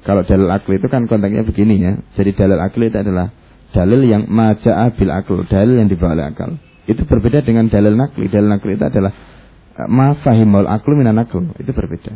[0.07, 1.93] Kalau dalil akli itu kan konteksnya begini ya.
[2.15, 3.35] Jadi dalil akli itu adalah
[3.75, 6.51] dalil yang maja'a bil akal, dalil yang dibawa oleh akal.
[6.89, 8.31] Itu berbeda dengan dalil nakli.
[8.33, 9.13] Dalil nakli itu adalah
[9.77, 11.45] eh, ma fahimul aklu minan akal.
[11.61, 12.13] Itu berbeda.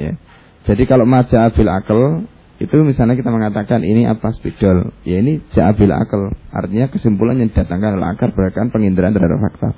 [0.00, 0.16] Ya.
[0.62, 2.24] Jadi kalau maja'a bil akal
[2.62, 7.98] itu misalnya kita mengatakan ini apa spidol ya ini ja'abil akal artinya kesimpulan yang didatangkan
[7.98, 9.68] oleh akar berdasarkan penginderaan terhadap fakta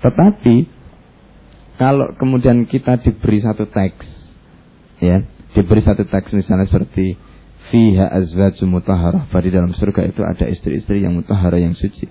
[0.00, 0.56] tetapi
[1.76, 4.08] kalau kemudian kita diberi satu teks
[5.04, 7.16] ya diberi satu teks misalnya seperti
[7.70, 12.08] fiha azwajum mutahharah pada dalam surga itu ada istri-istri yang mutahharah yang suci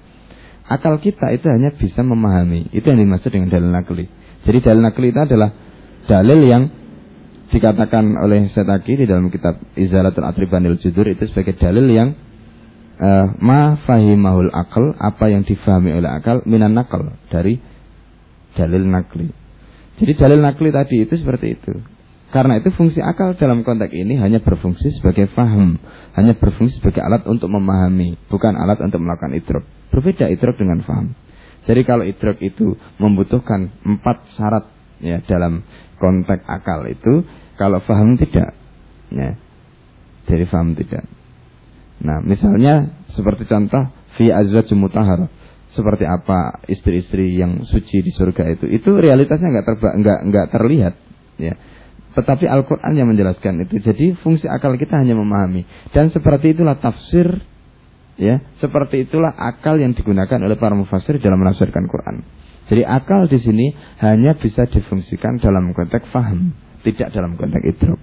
[0.70, 4.06] akal kita itu hanya bisa memahami itu yang dimaksud dengan dalil nakli
[4.46, 5.50] jadi dalil nakli itu adalah
[6.10, 6.64] dalil yang
[7.52, 12.16] dikatakan oleh Setaki di dalam kitab Izalatul Atribanil Judur itu sebagai dalil yang
[12.98, 17.60] uh, ma fahimahul akal apa yang difahami oleh akal minan nakal dari
[18.56, 19.30] dalil nakli.
[20.00, 21.74] Jadi dalil nakli tadi itu seperti itu.
[22.32, 25.76] Karena itu fungsi akal dalam konteks ini hanya berfungsi sebagai faham,
[26.16, 29.68] hanya berfungsi sebagai alat untuk memahami, bukan alat untuk melakukan idrok.
[29.92, 31.12] Berbeda idrok dengan faham.
[31.68, 34.66] Jadi kalau idrok itu membutuhkan empat syarat
[35.04, 35.66] ya dalam
[35.98, 37.26] konteks akal itu
[37.58, 38.54] kalau faham tidak
[39.14, 39.38] ya
[40.26, 41.06] dari faham tidak
[42.02, 45.30] nah misalnya seperti contoh fi azwaj mutahhar
[45.78, 50.94] seperti apa istri-istri yang suci di surga itu itu realitasnya nggak terba nggak nggak terlihat
[51.38, 51.54] ya
[52.12, 55.64] tetapi Al-Quran yang menjelaskan itu jadi fungsi akal kita hanya memahami
[55.96, 57.40] dan seperti itulah tafsir
[58.20, 62.28] ya seperti itulah akal yang digunakan oleh para mufassir dalam menafsirkan Quran
[62.72, 66.56] jadi akal di sini hanya bisa difungsikan dalam konteks faham,
[66.88, 68.00] tidak dalam konteks idrok.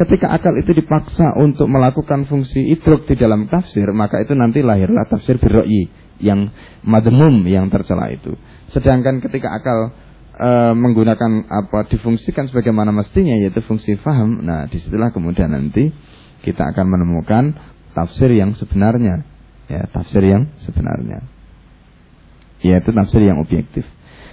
[0.00, 5.04] Ketika akal itu dipaksa untuk melakukan fungsi idrok di dalam tafsir, maka itu nanti lahirlah
[5.12, 5.92] tafsir birro'i
[6.24, 6.48] yang
[6.88, 8.32] madmum yang tercela itu.
[8.72, 9.92] Sedangkan ketika akal
[10.40, 15.92] e, menggunakan apa difungsikan sebagaimana mestinya yaitu fungsi faham, nah di situlah kemudian nanti
[16.40, 17.52] kita akan menemukan
[17.92, 19.28] tafsir yang sebenarnya,
[19.68, 21.28] ya tafsir yang sebenarnya
[22.60, 23.84] yaitu tafsir yang objektif.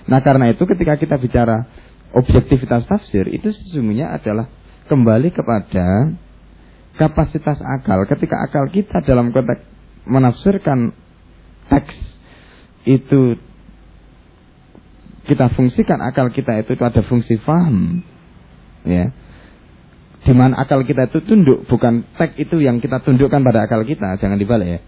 [0.08, 1.68] Nah karena itu ketika kita bicara
[2.16, 4.48] objektivitas tafsir itu sesungguhnya adalah
[4.88, 6.16] kembali kepada
[6.96, 8.04] kapasitas akal.
[8.08, 9.64] Ketika akal kita dalam konteks
[10.08, 10.96] menafsirkan
[11.68, 11.96] teks
[12.88, 13.36] itu
[15.28, 18.02] kita fungsikan akal kita itu, itu ada fungsi faham.
[18.88, 19.12] Ya.
[20.24, 24.18] Di mana akal kita itu tunduk bukan teks itu yang kita tundukkan pada akal kita
[24.18, 24.80] jangan dibalik ya.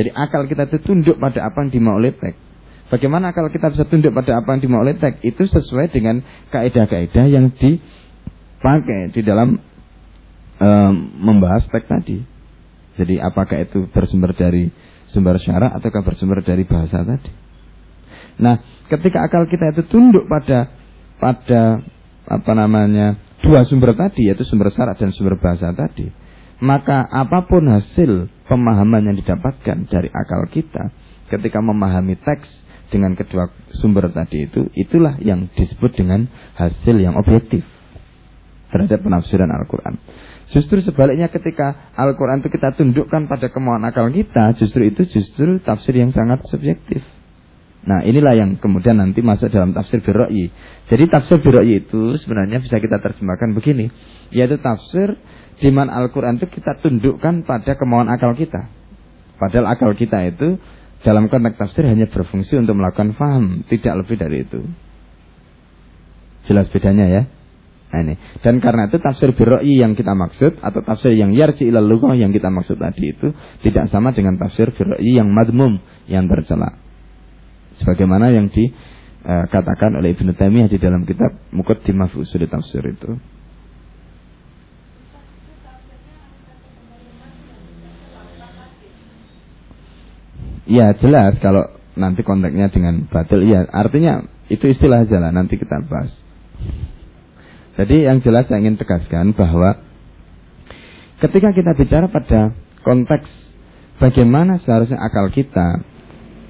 [0.00, 2.52] Jadi akal kita itu tunduk pada apa yang dimau oleh teks
[2.92, 6.20] Bagaimana kalau kita bisa tunduk pada apa yang dimau oleh teks itu sesuai dengan
[6.52, 9.56] kaidah-kaidah yang dipakai di dalam
[10.60, 12.20] um, membahas teks tadi.
[13.00, 14.68] Jadi apakah itu bersumber dari
[15.08, 17.41] sumber syara ataukah bersumber dari bahasa tadi?
[18.40, 20.72] Nah, ketika akal kita itu tunduk pada
[21.20, 21.80] pada
[22.28, 26.08] apa namanya dua sumber tadi yaitu sumber syarat dan sumber bahasa tadi,
[26.62, 30.94] maka apa pun hasil pemahaman yang didapatkan dari akal kita
[31.28, 32.48] ketika memahami teks
[32.92, 33.48] dengan kedua
[33.80, 36.28] sumber tadi itu, itulah yang disebut dengan
[36.60, 37.64] hasil yang objektif
[38.68, 39.96] terhadap penafsiran Al-Quran.
[40.52, 45.96] Justru sebaliknya ketika Al-Quran itu kita tundukkan pada kemauan akal kita, justru itu justru tafsir
[45.96, 47.00] yang sangat subjektif.
[47.82, 50.54] Nah inilah yang kemudian nanti masuk dalam tafsir birro'i.
[50.86, 53.90] Jadi tafsir birro'i itu sebenarnya bisa kita terjemahkan begini.
[54.30, 55.18] Yaitu tafsir
[55.58, 58.70] di mana Al-Quran itu kita tundukkan pada kemauan akal kita.
[59.34, 60.62] Padahal akal kita itu
[61.02, 64.62] dalam konteks tafsir hanya berfungsi untuk melakukan faham, tidak lebih dari itu.
[66.46, 67.22] Jelas bedanya ya.
[67.92, 68.14] Nah ini.
[68.40, 72.46] Dan karena itu tafsir biroi yang kita maksud atau tafsir yang yarji ilal yang kita
[72.46, 73.34] maksud tadi itu
[73.66, 76.81] tidak sama dengan tafsir biroi yang madmum yang tercela.
[77.82, 83.18] Sebagaimana yang dikatakan oleh Ibnu Taimiyah di dalam kitab Muqaddimah fi Usul Tafsir itu.
[90.70, 91.68] Ya jelas kalau
[91.98, 96.14] nanti konteksnya dengan batil ya artinya itu istilah aja nanti kita bahas.
[97.76, 99.82] Jadi yang jelas saya ingin tegaskan bahwa
[101.18, 102.54] ketika kita bicara pada
[102.86, 103.26] konteks
[103.98, 105.82] bagaimana seharusnya akal kita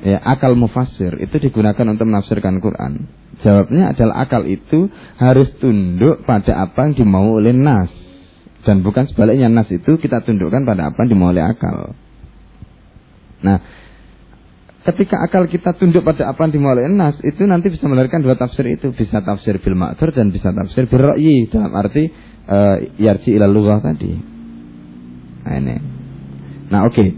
[0.03, 3.07] ya akal mufasir itu digunakan untuk menafsirkan Quran.
[3.43, 7.91] Jawabnya adalah akal itu harus tunduk pada apa yang dimau oleh nas
[8.67, 11.95] dan bukan sebaliknya nas itu kita tundukkan pada apa yang dimau oleh akal.
[13.43, 13.59] Nah,
[14.83, 18.67] ketika akal kita tunduk pada apa yang dimulai nas itu nanti bisa melahirkan dua tafsir
[18.67, 22.11] itu bisa tafsir bil ma'thur dan bisa tafsir bil ra'yi dalam arti
[22.51, 24.11] uh, yarji ila lughah tadi
[25.43, 25.77] nah ini
[26.67, 27.09] nah oke okay.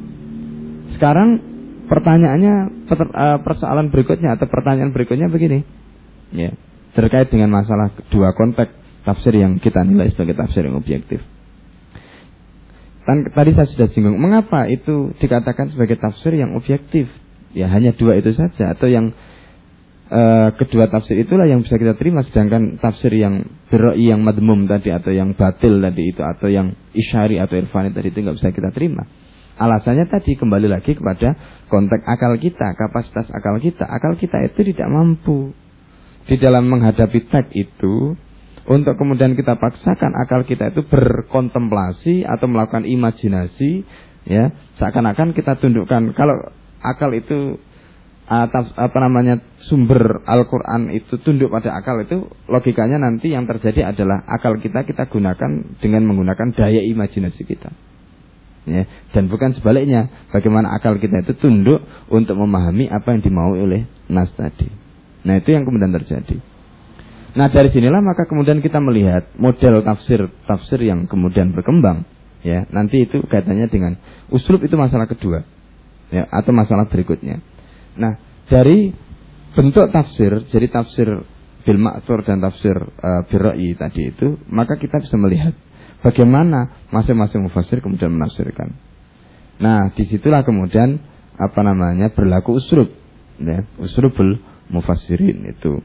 [0.96, 1.53] sekarang
[1.86, 2.54] pertanyaannya
[2.88, 5.64] eh, persoalan berikutnya atau pertanyaan berikutnya begini.
[6.34, 6.56] Ya,
[6.96, 8.72] terkait dengan masalah dua konteks
[9.04, 11.20] tafsir yang kita nilai sebagai tafsir yang objektif.
[13.04, 17.06] tadi saya sudah singgung, mengapa itu dikatakan sebagai tafsir yang objektif?
[17.52, 19.14] Ya hanya dua itu saja atau yang
[20.10, 24.90] uh, kedua tafsir itulah yang bisa kita terima sedangkan tafsir yang beroi yang madmum tadi
[24.90, 28.70] atau yang batil tadi itu atau yang isyari atau irfani tadi itu nggak bisa kita
[28.74, 29.06] terima.
[29.54, 31.38] Alasannya tadi kembali lagi kepada
[31.74, 33.82] konteks akal kita, kapasitas akal kita.
[33.82, 35.50] Akal kita itu tidak mampu
[36.30, 38.14] di dalam menghadapi teks itu
[38.64, 43.84] untuk kemudian kita paksakan akal kita itu berkontemplasi atau melakukan imajinasi
[44.24, 46.48] ya seakan-akan kita tundukkan kalau
[46.80, 47.60] akal itu
[48.24, 49.36] atas apa namanya
[49.68, 55.12] sumber Al-Qur'an itu tunduk pada akal itu logikanya nanti yang terjadi adalah akal kita kita
[55.12, 57.68] gunakan dengan menggunakan daya imajinasi kita.
[58.64, 63.84] Ya, dan bukan sebaliknya bagaimana akal kita itu tunduk untuk memahami apa yang dimaui oleh
[64.08, 64.72] nas tadi.
[65.24, 66.40] Nah, itu yang kemudian terjadi.
[67.36, 72.08] Nah, dari sinilah maka kemudian kita melihat model tafsir tafsir yang kemudian berkembang
[72.40, 72.64] ya.
[72.72, 74.00] Nanti itu kaitannya dengan
[74.32, 75.44] uslub itu masalah kedua
[76.08, 77.44] ya atau masalah berikutnya.
[78.00, 78.16] Nah,
[78.48, 78.94] dari
[79.54, 81.08] bentuk tafsir, jadi tafsir
[81.64, 81.78] bil
[82.28, 83.22] dan tafsir uh,
[83.80, 85.56] tadi itu, maka kita bisa melihat
[86.04, 88.76] bagaimana masing-masing mufassir kemudian menafsirkan.
[89.58, 91.00] Nah, di situlah kemudian
[91.34, 92.92] apa namanya berlaku usrub,
[93.40, 94.38] ya, usrubul
[94.68, 95.80] mufassirin itu,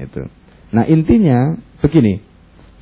[0.00, 0.22] itu.
[0.70, 2.22] Nah intinya begini,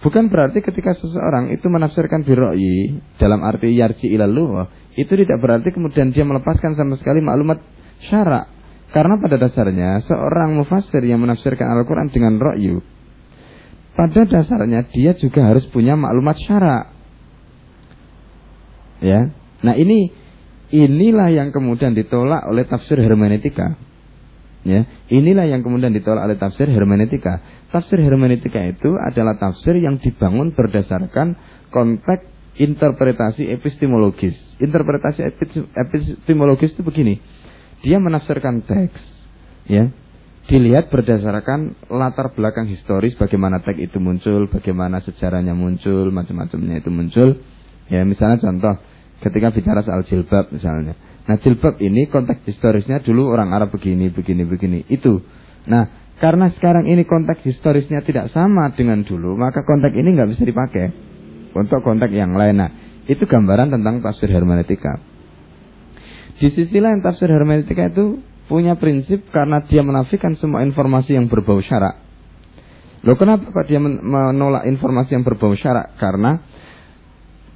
[0.05, 6.13] bukan berarti ketika seseorang itu menafsirkan biroi dalam arti yarji ilalu itu tidak berarti kemudian
[6.13, 7.63] dia melepaskan sama sekali maklumat
[8.09, 8.51] syarak.
[8.89, 12.81] Karena pada dasarnya seorang mufassir yang menafsirkan Al-Quran dengan ro'yu,
[13.99, 16.95] pada dasarnya dia juga harus punya maklumat syarak.
[19.03, 20.15] Ya, nah ini
[20.71, 23.75] inilah yang kemudian ditolak oleh tafsir hermeneutika.
[24.63, 27.43] Ya, inilah yang kemudian ditolak oleh tafsir hermeneutika.
[27.75, 31.35] Tafsir hermeneutika itu adalah tafsir yang dibangun berdasarkan
[31.75, 34.35] konteks interpretasi epistemologis.
[34.63, 35.27] Interpretasi
[35.75, 37.19] epistemologis itu begini.
[37.83, 39.03] Dia menafsirkan teks,
[39.71, 39.91] ya.
[40.49, 47.29] Dilihat berdasarkan latar belakang historis bagaimana teks itu muncul, bagaimana sejarahnya muncul, macam-macamnya itu muncul.
[47.93, 48.81] Ya, misalnya contoh
[49.21, 50.97] ketika bicara soal jilbab misalnya.
[51.29, 54.89] Nah, jilbab ini konteks historisnya dulu orang Arab begini, begini, begini.
[54.89, 55.21] Itu.
[55.69, 60.49] Nah, karena sekarang ini konteks historisnya tidak sama dengan dulu, maka konteks ini nggak bisa
[60.49, 60.87] dipakai
[61.53, 62.57] untuk konteks yang lain.
[62.57, 62.71] Nah,
[63.05, 64.97] itu gambaran tentang tafsir hermeneutika.
[66.41, 71.61] Di sisi lain tafsir hermeneutika itu punya prinsip karena dia menafikan semua informasi yang berbau
[71.61, 72.01] syarak.
[73.05, 75.95] Loh kenapa kok dia menolak informasi yang berbau syarak?
[76.01, 76.43] Karena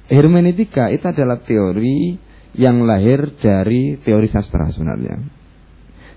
[0.07, 2.15] hermeneutika itu adalah teori
[2.55, 5.19] yang lahir dari teori sastra sebenarnya.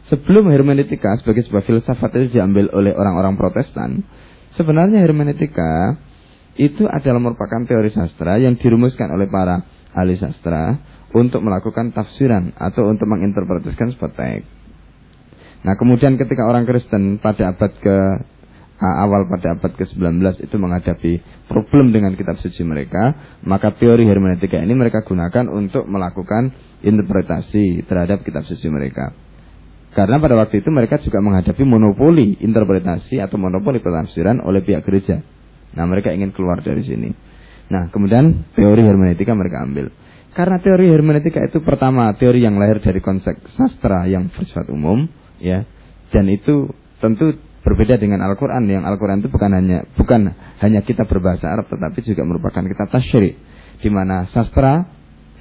[0.06, 4.06] Sebelum hermeneutika sebagai sebuah filsafat itu diambil oleh orang-orang protestan,
[4.54, 5.98] sebenarnya hermeneutika
[6.54, 10.78] itu adalah merupakan teori sastra yang dirumuskan oleh para ahli sastra
[11.10, 14.55] untuk melakukan tafsiran atau untuk menginterpretasikan sebuah teks.
[15.66, 17.96] Nah, kemudian ketika orang Kristen pada abad ke
[18.78, 21.12] awal pada abad ke-19 itu menghadapi
[21.50, 26.54] problem dengan kitab suci mereka, maka teori hermeneutika ini mereka gunakan untuk melakukan
[26.86, 29.10] interpretasi terhadap kitab suci mereka.
[29.96, 35.24] Karena pada waktu itu mereka juga menghadapi monopoli interpretasi atau monopoli penafsiran oleh pihak gereja.
[35.72, 37.10] Nah, mereka ingin keluar dari sini.
[37.72, 39.90] Nah, kemudian teori hermeneutika mereka ambil.
[40.36, 45.08] Karena teori hermeneutika itu pertama teori yang lahir dari konsep sastra yang bersifat umum,
[45.42, 45.68] ya,
[46.10, 46.70] dan itu
[47.00, 50.30] tentu berbeda dengan Al-Quran yang Al-Quran itu bukan hanya bukan
[50.62, 53.34] hanya kita berbahasa Arab tetapi juga merupakan kita tasyrik
[53.82, 54.86] di mana sastra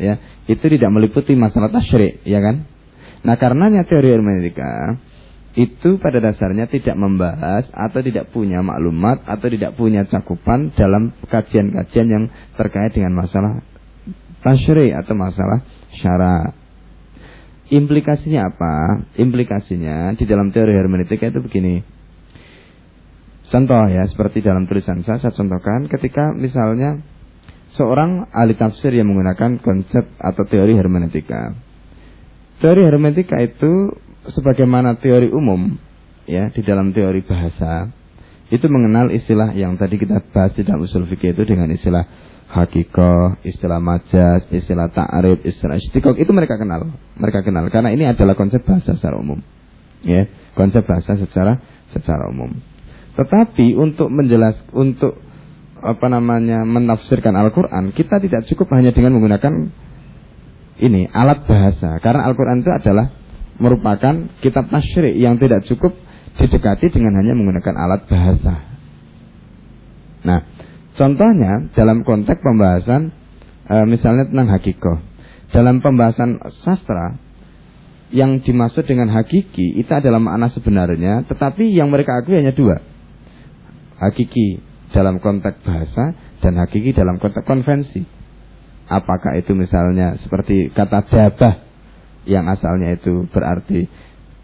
[0.02, 0.18] ya
[0.50, 2.66] itu tidak meliputi masalah tasyrik ya kan
[3.22, 4.98] nah karenanya teori hermeneutika
[5.56, 12.08] itu pada dasarnya tidak membahas atau tidak punya maklumat atau tidak punya cakupan dalam kajian-kajian
[12.12, 12.24] yang
[12.60, 13.64] terkait dengan masalah
[14.44, 15.64] tasyri atau masalah
[15.96, 16.65] syara.
[17.66, 18.76] Implikasinya apa?
[19.18, 21.82] Implikasinya di dalam teori hermeneutika itu begini.
[23.50, 27.02] Contoh ya, seperti dalam tulisan saya, saya contohkan ketika misalnya
[27.74, 31.58] seorang ahli tafsir yang menggunakan konsep atau teori hermeneutika.
[32.62, 33.94] Teori hermeneutika itu
[34.30, 35.78] sebagaimana teori umum
[36.26, 37.90] ya di dalam teori bahasa
[38.50, 42.06] itu mengenal istilah yang tadi kita bahas di dalam usul fikih itu dengan istilah
[42.50, 46.94] hakikoh, istilah majas, istilah ta'arif, istilah istiqok itu mereka kenal.
[47.18, 49.42] Mereka kenal karena ini adalah konsep bahasa secara umum.
[50.06, 52.62] Ya, konsep bahasa secara secara umum.
[53.16, 55.18] Tetapi untuk menjelas untuk
[55.82, 59.54] apa namanya menafsirkan Al-Qur'an, kita tidak cukup hanya dengan menggunakan
[60.76, 63.08] ini alat bahasa karena Al-Qur'an itu adalah
[63.56, 65.96] merupakan kitab tasyrik yang tidak cukup
[66.36, 68.54] didekati dengan hanya menggunakan alat bahasa.
[70.26, 70.40] Nah,
[70.96, 73.12] contohnya dalam konteks pembahasan
[73.70, 74.94] e, misalnya tentang hakiko.
[75.54, 77.16] Dalam pembahasan sastra
[78.12, 82.84] yang dimaksud dengan hakiki itu adalah makna sebenarnya, tetapi yang mereka akui hanya dua.
[84.00, 84.60] Hakiki
[84.92, 88.04] dalam konteks bahasa dan hakiki dalam konteks konvensi.
[88.86, 91.66] Apakah itu misalnya seperti kata jabah
[92.30, 93.90] yang asalnya itu berarti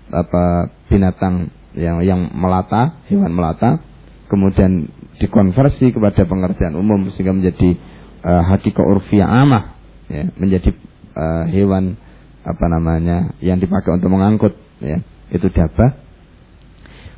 [0.09, 3.79] apa binatang yang yang melata, hewan melata,
[4.27, 4.89] kemudian
[5.21, 7.77] dikonversi kepada pengertian umum sehingga menjadi
[8.25, 9.77] uh, hakika urfiyah amah,
[10.09, 10.73] ya, menjadi
[11.13, 12.01] uh, hewan
[12.41, 16.01] apa namanya yang dipakai untuk mengangkut, ya, itu dabah.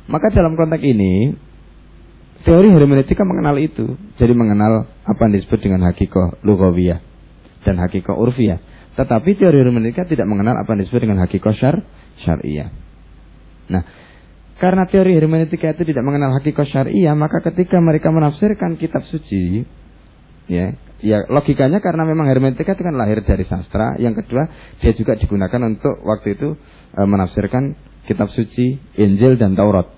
[0.04, 1.32] Maka dalam konteks ini
[2.44, 7.00] teori hermeneutika mengenal itu, jadi mengenal apa yang disebut dengan hakika lugawiyah
[7.64, 8.60] dan hakika urfiyah.
[9.00, 11.82] Tetapi teori hermeneutika tidak mengenal apa yang disebut dengan hakika syar
[12.20, 12.68] syariah.
[13.72, 14.03] Nah,
[14.64, 19.60] karena teori hermeneutika itu tidak mengenal hakikat syariah, maka ketika mereka menafsirkan kitab suci,
[20.48, 20.72] ya,
[21.04, 24.00] ya logikanya karena memang hermeneutika itu kan lahir dari sastra.
[24.00, 24.48] Yang kedua,
[24.80, 26.56] dia juga digunakan untuk waktu itu
[26.96, 27.76] e, menafsirkan
[28.08, 29.92] kitab suci, Injil dan Taurat.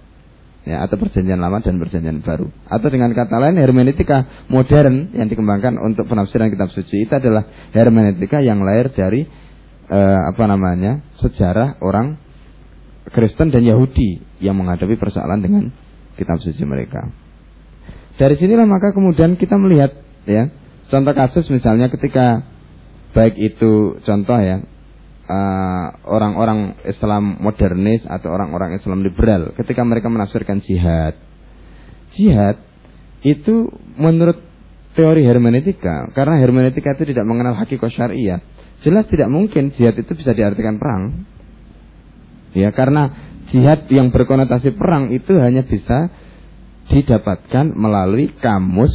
[0.66, 2.50] Ya, atau perjanjian lama dan perjanjian baru.
[2.66, 8.42] Atau dengan kata lain hermeneutika modern yang dikembangkan untuk penafsiran kitab suci itu adalah hermeneutika
[8.42, 9.30] yang lahir dari
[9.86, 11.06] e, apa namanya?
[11.22, 12.25] sejarah orang
[13.10, 15.70] Kristen dan Yahudi yang menghadapi persoalan dengan
[16.18, 17.06] kitab suci mereka.
[18.16, 19.92] Dari sinilah maka kemudian kita melihat
[20.24, 20.48] ya
[20.88, 22.42] contoh kasus misalnya ketika
[23.12, 24.64] baik itu contoh ya
[25.28, 31.14] uh, orang-orang uh, Islam modernis atau orang-orang Islam liberal ketika mereka menafsirkan jihad.
[32.16, 32.56] Jihad
[33.20, 33.68] itu
[34.00, 34.40] menurut
[34.96, 38.40] teori hermeneutika karena hermeneutika itu tidak mengenal hakikat syariah.
[38.80, 41.28] Jelas tidak mungkin jihad itu bisa diartikan perang.
[42.56, 43.12] Ya, karena
[43.52, 46.08] jihad yang berkonotasi perang itu hanya bisa
[46.88, 48.94] didapatkan melalui kamus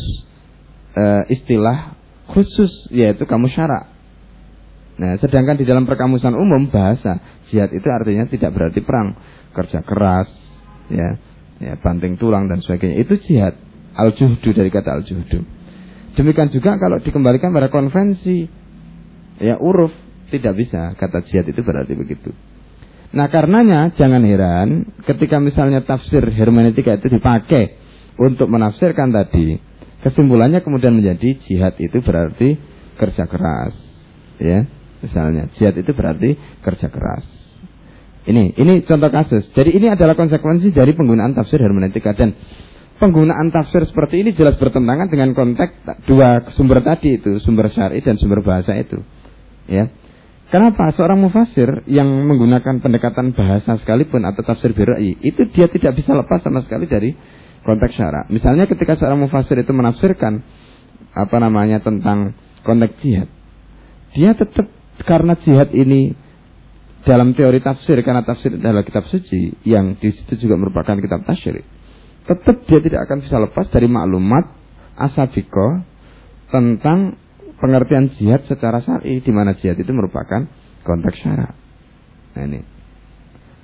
[0.98, 1.94] e, istilah
[2.34, 3.94] khusus yaitu kamus syarak.
[4.98, 7.22] Nah, sedangkan di dalam perkamusan umum bahasa
[7.54, 9.14] jihad itu artinya tidak berarti perang,
[9.54, 10.30] kerja keras,
[10.90, 11.22] ya,
[11.62, 12.98] ya banting tulang dan sebagainya.
[13.06, 13.56] Itu jihad
[13.94, 15.46] al-juhdu dari kata al-juhdu.
[16.18, 18.50] Demikian juga kalau dikembalikan pada konvensi
[19.40, 19.96] ya uruf
[20.34, 22.36] tidak bisa kata jihad itu berarti begitu.
[23.12, 27.76] Nah karenanya jangan heran ketika misalnya tafsir hermeneutika itu dipakai
[28.16, 29.60] untuk menafsirkan tadi,
[30.00, 32.56] kesimpulannya kemudian menjadi jihad itu berarti
[32.96, 33.76] kerja keras,
[34.40, 34.64] ya
[35.04, 37.28] misalnya jihad itu berarti kerja keras.
[38.22, 39.50] Ini ini contoh kasus.
[39.58, 42.38] Jadi ini adalah konsekuensi dari penggunaan tafsir hermeneutika dan
[43.02, 48.22] penggunaan tafsir seperti ini jelas bertentangan dengan konteks dua sumber tadi itu sumber syari dan
[48.22, 49.02] sumber bahasa itu,
[49.68, 49.90] ya.
[50.52, 50.92] Kenapa?
[50.92, 56.44] Seorang mufasir yang menggunakan pendekatan bahasa sekalipun atau tafsir birai itu dia tidak bisa lepas
[56.44, 57.16] sama sekali dari
[57.64, 58.28] konteks syarak.
[58.28, 60.44] Misalnya ketika seorang mufasir itu menafsirkan
[61.16, 62.36] apa namanya tentang
[62.68, 63.32] konteks jihad,
[64.12, 64.68] dia tetap
[65.08, 66.20] karena jihad ini
[67.08, 71.64] dalam teori tafsir karena tafsir adalah kitab suci yang di situ juga merupakan kitab tasyirik.
[72.28, 74.52] Tetap dia tidak akan bisa lepas dari maklumat
[75.00, 75.80] asabiko
[76.52, 77.16] tentang
[77.62, 80.50] pengertian jihad secara syar'i di mana jihad itu merupakan
[80.82, 81.54] konteks syarat.
[82.34, 82.60] Nah ini.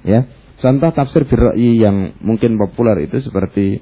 [0.05, 0.29] Ya,
[0.61, 3.81] contoh tafsir birra'i yang mungkin populer itu seperti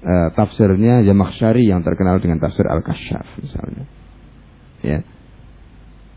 [0.00, 3.84] uh, tafsirnya Yamakhsyari yang terkenal dengan tafsir Al-Kasyaf misalnya.
[4.86, 5.02] Ya.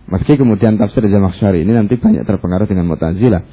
[0.09, 3.43] Meski kemudian tafsir Yamakhsyari ini nanti banyak terpengaruh dengan Mu'tazilah.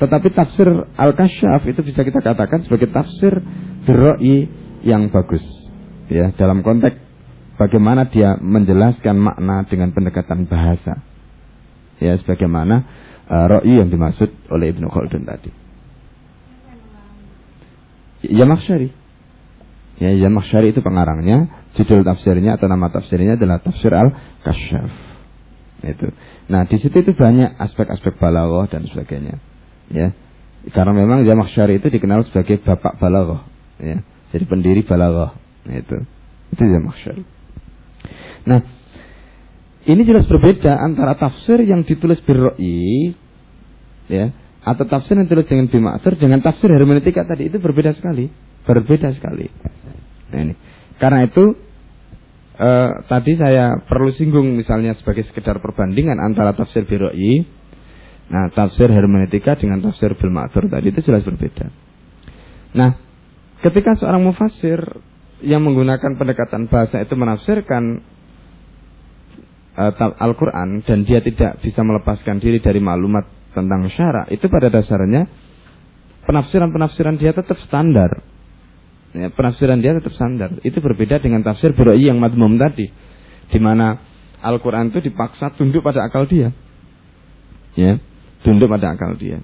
[0.00, 3.36] Tetapi tafsir Al-Kasyaf itu bisa kita katakan sebagai tafsir
[3.84, 4.48] birra'i
[4.86, 5.44] yang bagus.
[6.08, 7.09] Ya, dalam konteks
[7.60, 11.04] bagaimana dia menjelaskan makna dengan pendekatan bahasa.
[12.00, 12.88] Ya, sebagaimana
[13.28, 15.52] uh, ro'i yang dimaksud oleh Ibnu Khaldun tadi.
[18.24, 18.88] Ya Maksyari.
[20.00, 24.92] Ya, ya Maksyari itu pengarangnya, judul tafsirnya atau nama tafsirnya adalah Tafsir Al-Kasyaf.
[25.84, 26.08] Itu.
[26.48, 29.36] Nah, di situ itu banyak aspek-aspek balaghah dan sebagainya.
[29.92, 30.16] Ya.
[30.72, 33.44] Karena memang ya Maksyari itu dikenal sebagai bapak balaghah,
[33.80, 34.00] ya.
[34.32, 35.36] Jadi pendiri balaghah.
[35.68, 36.04] Itu.
[36.52, 37.39] Itu ya Maksyari.
[38.46, 38.60] Nah,
[39.88, 43.16] ini jelas berbeda antara tafsir yang ditulis birroi
[44.08, 44.32] ya,
[44.64, 48.28] atau tafsir yang ditulis dengan bimaksir dengan tafsir hermeneutika tadi itu berbeda sekali,
[48.64, 49.48] berbeda sekali.
[50.30, 50.54] Nah, ini.
[51.00, 51.56] Karena itu
[52.60, 57.60] eh, tadi saya perlu singgung misalnya sebagai sekedar perbandingan antara tafsir birroi
[58.30, 60.30] Nah, tafsir hermeneutika dengan tafsir bil
[60.70, 61.66] tadi itu jelas berbeda.
[62.78, 62.94] Nah,
[63.66, 64.78] ketika seorang mufasir
[65.42, 68.06] yang menggunakan pendekatan bahasa itu menafsirkan
[69.76, 75.26] uh, Al-Quran dan dia tidak bisa melepaskan diri dari maklumat tentang syarak itu pada dasarnya
[76.26, 78.22] penafsiran-penafsiran dia tetap standar.
[79.10, 80.62] Ya, penafsiran dia tetap standar.
[80.62, 82.86] Itu berbeda dengan tafsir Burai yang madmum tadi.
[83.50, 83.98] Di mana
[84.38, 86.54] Al-Quran itu dipaksa tunduk pada akal dia.
[87.74, 87.98] Ya,
[88.46, 89.42] tunduk pada akal dia.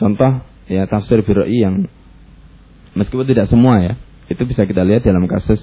[0.00, 1.84] Contoh ya tafsir Burai yang
[2.96, 3.94] meskipun tidak semua ya,
[4.32, 5.60] itu bisa kita lihat dalam kasus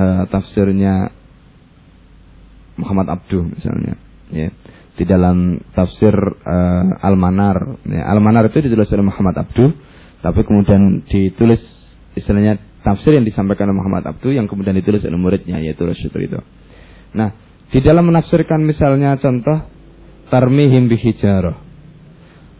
[0.00, 1.12] uh, tafsirnya
[2.76, 3.98] Muhammad Abduh misalnya.
[4.32, 4.50] Ya
[4.94, 7.82] di dalam tafsir uh, Al-Manar.
[7.86, 9.74] Ya, Al-Manar itu ditulis oleh Muhammad Abduh,
[10.22, 11.58] tapi kemudian ditulis
[12.14, 16.38] istilahnya tafsir yang disampaikan oleh Muhammad Abduh yang kemudian ditulis oleh muridnya yaitu Rasul itu.
[17.14, 17.34] Nah,
[17.74, 19.66] di dalam menafsirkan misalnya contoh
[20.30, 21.58] tarmihim bihijarah.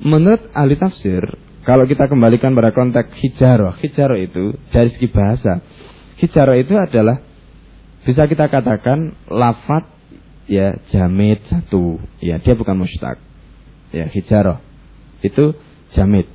[0.03, 1.23] Menurut ahli tafsir,
[1.63, 5.63] kalau kita kembalikan pada konteks hijarah, hijarah itu dari segi bahasa,
[6.19, 7.23] hijarah itu adalah
[8.05, 9.94] bisa kita katakan lafat
[10.51, 12.01] ya jamid satu.
[12.21, 13.21] Ya dia bukan mustaq
[13.95, 14.59] ya hijaroh
[15.23, 15.55] itu
[15.95, 16.27] jamid.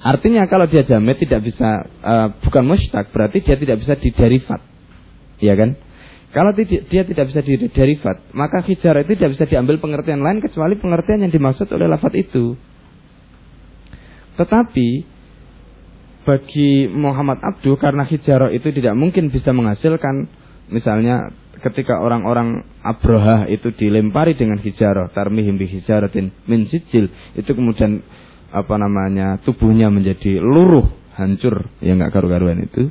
[0.00, 4.60] Artinya kalau dia jamid tidak bisa uh, bukan mustaq berarti dia tidak bisa diderivat
[5.38, 5.76] ya kan?
[6.30, 11.26] Kalau dia tidak bisa diderivat maka hijaroh itu tidak bisa diambil pengertian lain kecuali pengertian
[11.26, 12.54] yang dimaksud oleh lafat itu.
[14.40, 14.88] Tetapi
[16.24, 20.28] bagi Muhammad Abduh karena hijaroh itu tidak mungkin bisa menghasilkan
[20.70, 28.00] misalnya ketika orang-orang Abroha itu dilempari dengan hijarah, tarmihim bi hijaratin min sijil, itu kemudian
[28.50, 32.90] apa namanya tubuhnya menjadi luruh, hancur, ya nggak karu-karuan itu.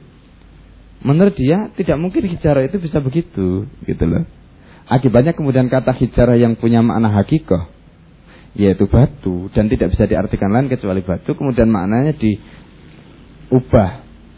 [0.99, 4.27] Menurut dia tidak mungkin hijarah itu bisa begitu, gitu loh.
[4.89, 7.69] Akibatnya kemudian kata hijarah yang punya makna hakikoh,
[8.57, 13.89] yaitu batu dan tidak bisa diartikan lain kecuali batu, kemudian maknanya diubah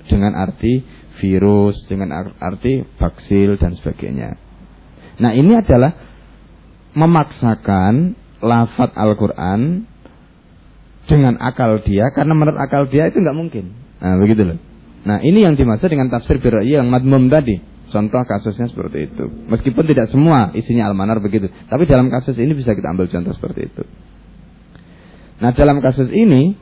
[0.06, 0.84] dengan arti
[1.22, 2.10] virus, dengan
[2.42, 4.36] arti baksil dan sebagainya.
[5.22, 5.94] Nah ini adalah
[6.98, 9.86] memaksakan lafat Al-Quran
[11.06, 13.72] dengan akal dia, karena menurut akal dia itu nggak mungkin.
[14.02, 14.58] Nah begitu loh.
[15.06, 17.62] Nah ini yang dimaksud dengan tafsir birai yang madmum tadi.
[17.92, 19.28] Contoh kasusnya seperti itu.
[19.52, 21.52] Meskipun tidak semua isinya Al-Manar begitu.
[21.68, 23.84] Tapi dalam kasus ini bisa kita ambil contoh seperti itu.
[25.44, 26.56] Nah dalam kasus ini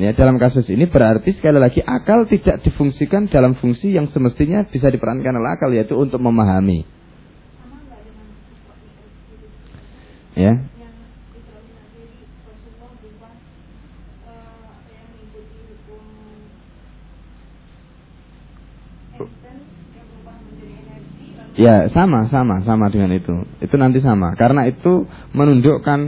[0.00, 4.88] Ya, dalam kasus ini berarti sekali lagi akal tidak difungsikan dalam fungsi yang semestinya bisa
[4.88, 6.88] diperankan oleh akal yaitu untuk memahami.
[10.32, 10.64] Ya.
[21.60, 23.36] Ya sama sama sama dengan itu.
[23.60, 25.04] Itu nanti sama karena itu
[25.36, 26.00] menunjukkan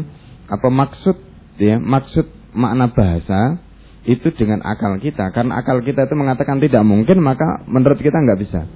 [0.49, 1.16] apa maksud
[1.61, 2.24] ya maksud
[2.57, 3.61] makna bahasa
[4.03, 5.30] itu dengan akal kita.
[5.30, 8.66] Karena akal kita itu mengatakan tidak mungkin, maka menurut kita nggak bisa.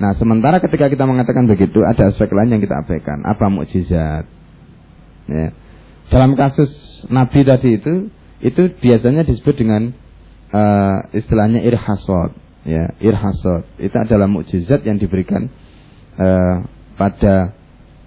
[0.00, 3.20] Nah, sementara ketika kita mengatakan begitu, ada aspek lain yang kita abaikan.
[3.26, 4.24] Apa mukjizat?
[5.28, 5.52] Ya.
[6.08, 6.70] Dalam kasus
[7.12, 8.08] Nabi tadi itu,
[8.40, 9.92] itu biasanya disebut dengan
[10.54, 12.32] uh, istilahnya irhasot.
[12.64, 13.68] Ya, irhasot.
[13.76, 15.52] Itu adalah mukjizat yang diberikan
[16.16, 16.64] uh,
[16.96, 17.52] pada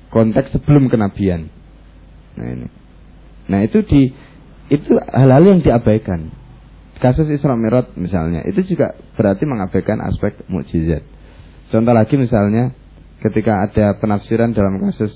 [0.10, 1.50] konteks sebelum kenabian.
[2.38, 2.68] Nah ini.
[3.50, 4.14] Nah itu di
[4.74, 6.43] itu hal-hal yang diabaikan.
[7.04, 11.04] Kasus Isra Mi'raj misalnya, itu juga berarti mengabaikan aspek mukjizat.
[11.68, 12.72] Contoh lagi misalnya
[13.20, 15.12] ketika ada penafsiran dalam kasus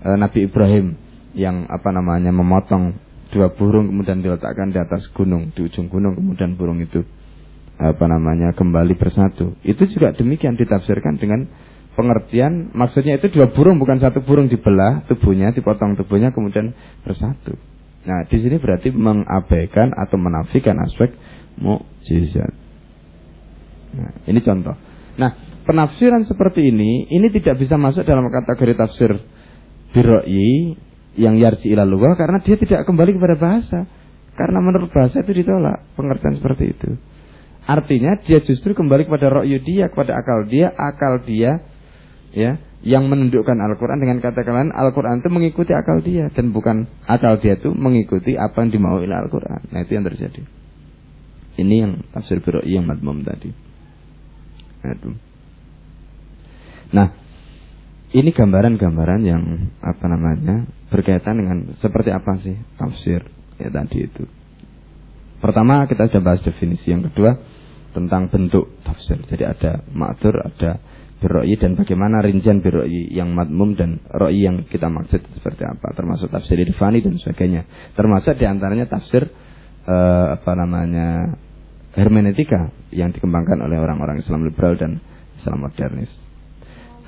[0.00, 0.96] e, Nabi Ibrahim
[1.36, 2.96] yang apa namanya memotong
[3.36, 7.04] dua burung kemudian diletakkan di atas gunung, di ujung gunung kemudian burung itu
[7.76, 9.60] apa namanya kembali bersatu.
[9.60, 11.52] Itu juga demikian ditafsirkan dengan
[12.00, 16.72] pengertian maksudnya itu dua burung bukan satu burung dibelah tubuhnya, dipotong tubuhnya kemudian
[17.04, 17.75] bersatu.
[18.06, 21.10] Nah, di sini berarti mengabaikan atau menafikan aspek
[21.58, 22.54] mukjizat.
[23.98, 24.78] Nah, ini contoh.
[25.18, 25.30] Nah,
[25.66, 29.10] penafsiran seperti ini ini tidak bisa masuk dalam kategori tafsir
[29.90, 30.78] biroi
[31.16, 33.80] yang yarji ila karena dia tidak kembali kepada bahasa.
[34.36, 36.90] Karena menurut bahasa itu ditolak pengertian seperti itu.
[37.66, 41.64] Artinya dia justru kembali kepada ro'yu dia, kepada akal dia, akal dia
[42.36, 47.40] ya yang menundukkan Al-Quran dengan kata lain Al-Quran itu mengikuti akal dia dan bukan akal
[47.40, 49.72] dia itu mengikuti apa yang dimaui oleh Al-Quran.
[49.72, 50.44] Nah itu yang terjadi.
[51.56, 53.50] Ini yang tafsir biroi yang madmum tadi.
[54.86, 55.18] Itu.
[56.94, 57.10] nah
[58.14, 59.42] ini gambaran-gambaran yang
[59.82, 63.26] apa namanya berkaitan dengan seperti apa sih tafsir
[63.58, 64.30] ya tadi itu.
[65.42, 67.34] Pertama kita sudah bahas definisi, yang kedua
[67.92, 69.20] tentang bentuk tafsir.
[69.26, 70.78] Jadi ada makdur, ada
[71.16, 75.96] biroi dan bagaimana rincian biroi yang madmum dan roi yang kita maksud seperti apa.
[75.96, 77.64] Termasuk tafsir irfani dan sebagainya.
[77.96, 79.24] Termasuk di antaranya tafsir
[79.88, 81.36] uh, apa namanya
[81.96, 85.00] hermeneutika yang dikembangkan oleh orang-orang Islam liberal dan
[85.40, 86.12] Islam modernis.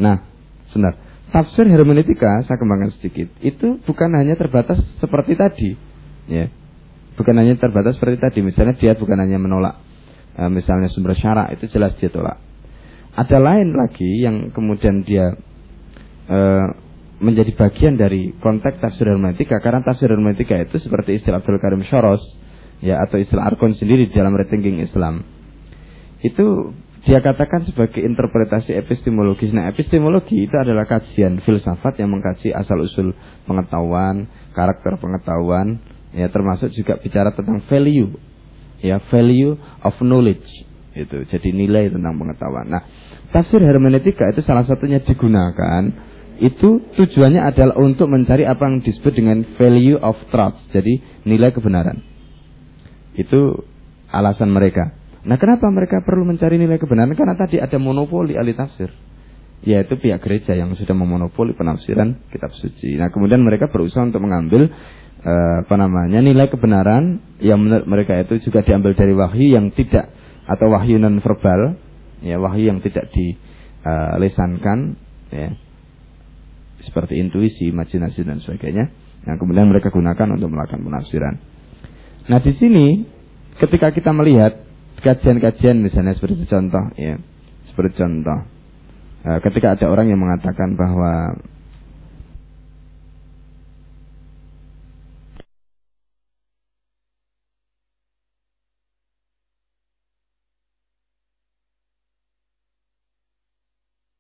[0.00, 0.24] Nah
[0.72, 1.06] sebentar.
[1.28, 5.76] Tafsir hermeneutika saya kembangkan sedikit itu bukan hanya terbatas seperti tadi
[6.28, 6.52] Ya.
[7.16, 9.80] Bukan hanya terbatas seperti tadi, misalnya dia bukan hanya menolak
[10.38, 12.38] e, misalnya sumber syarak itu jelas dia tolak.
[13.18, 15.34] Ada lain lagi yang kemudian dia
[16.30, 16.38] e,
[17.18, 22.22] menjadi bagian dari konteks tafsir hermeneutika karena tafsir hermeneutika itu seperti istilah Abdul Karim Shoros
[22.78, 25.26] ya atau istilah Arkon sendiri di dalam rethinking Islam.
[26.22, 29.50] Itu dia katakan sebagai interpretasi epistemologis.
[29.50, 33.18] Nah, epistemologi itu adalah kajian filsafat yang mengkaji asal-usul
[33.50, 35.82] pengetahuan, karakter pengetahuan,
[36.14, 38.14] ya termasuk juga bicara tentang value,
[38.82, 40.67] ya value of knowledge
[40.98, 41.22] itu.
[41.30, 42.66] Jadi nilai tentang pengetahuan.
[42.66, 42.82] Nah,
[43.30, 49.42] tafsir hermeneutika itu salah satunya digunakan itu tujuannya adalah untuk mencari apa yang disebut dengan
[49.58, 50.58] value of truth.
[50.70, 51.98] Jadi nilai kebenaran.
[53.18, 53.66] Itu
[54.14, 54.94] alasan mereka.
[55.26, 57.18] Nah kenapa mereka perlu mencari nilai kebenaran?
[57.18, 58.94] Karena tadi ada monopoli ahli tafsir.
[59.66, 62.94] Yaitu pihak gereja yang sudah memonopoli penafsiran kitab suci.
[62.94, 68.38] Nah kemudian mereka berusaha untuk mengambil uh, apa namanya nilai kebenaran yang menurut mereka itu
[68.46, 70.14] juga diambil dari wahyu yang tidak
[70.48, 71.76] atau wahyu non verbal,
[72.24, 75.48] ya wahyu yang tidak dilesankan, uh, ya
[76.88, 78.88] seperti intuisi, imajinasi dan sebagainya.
[79.28, 81.34] Yang kemudian mereka gunakan untuk melakukan penafsiran.
[82.32, 83.04] Nah di sini
[83.58, 84.64] ketika kita melihat
[85.02, 87.18] kajian-kajian misalnya seperti contoh ya
[87.70, 88.38] seperti contoh
[89.22, 91.38] e, ketika ada orang yang mengatakan bahwa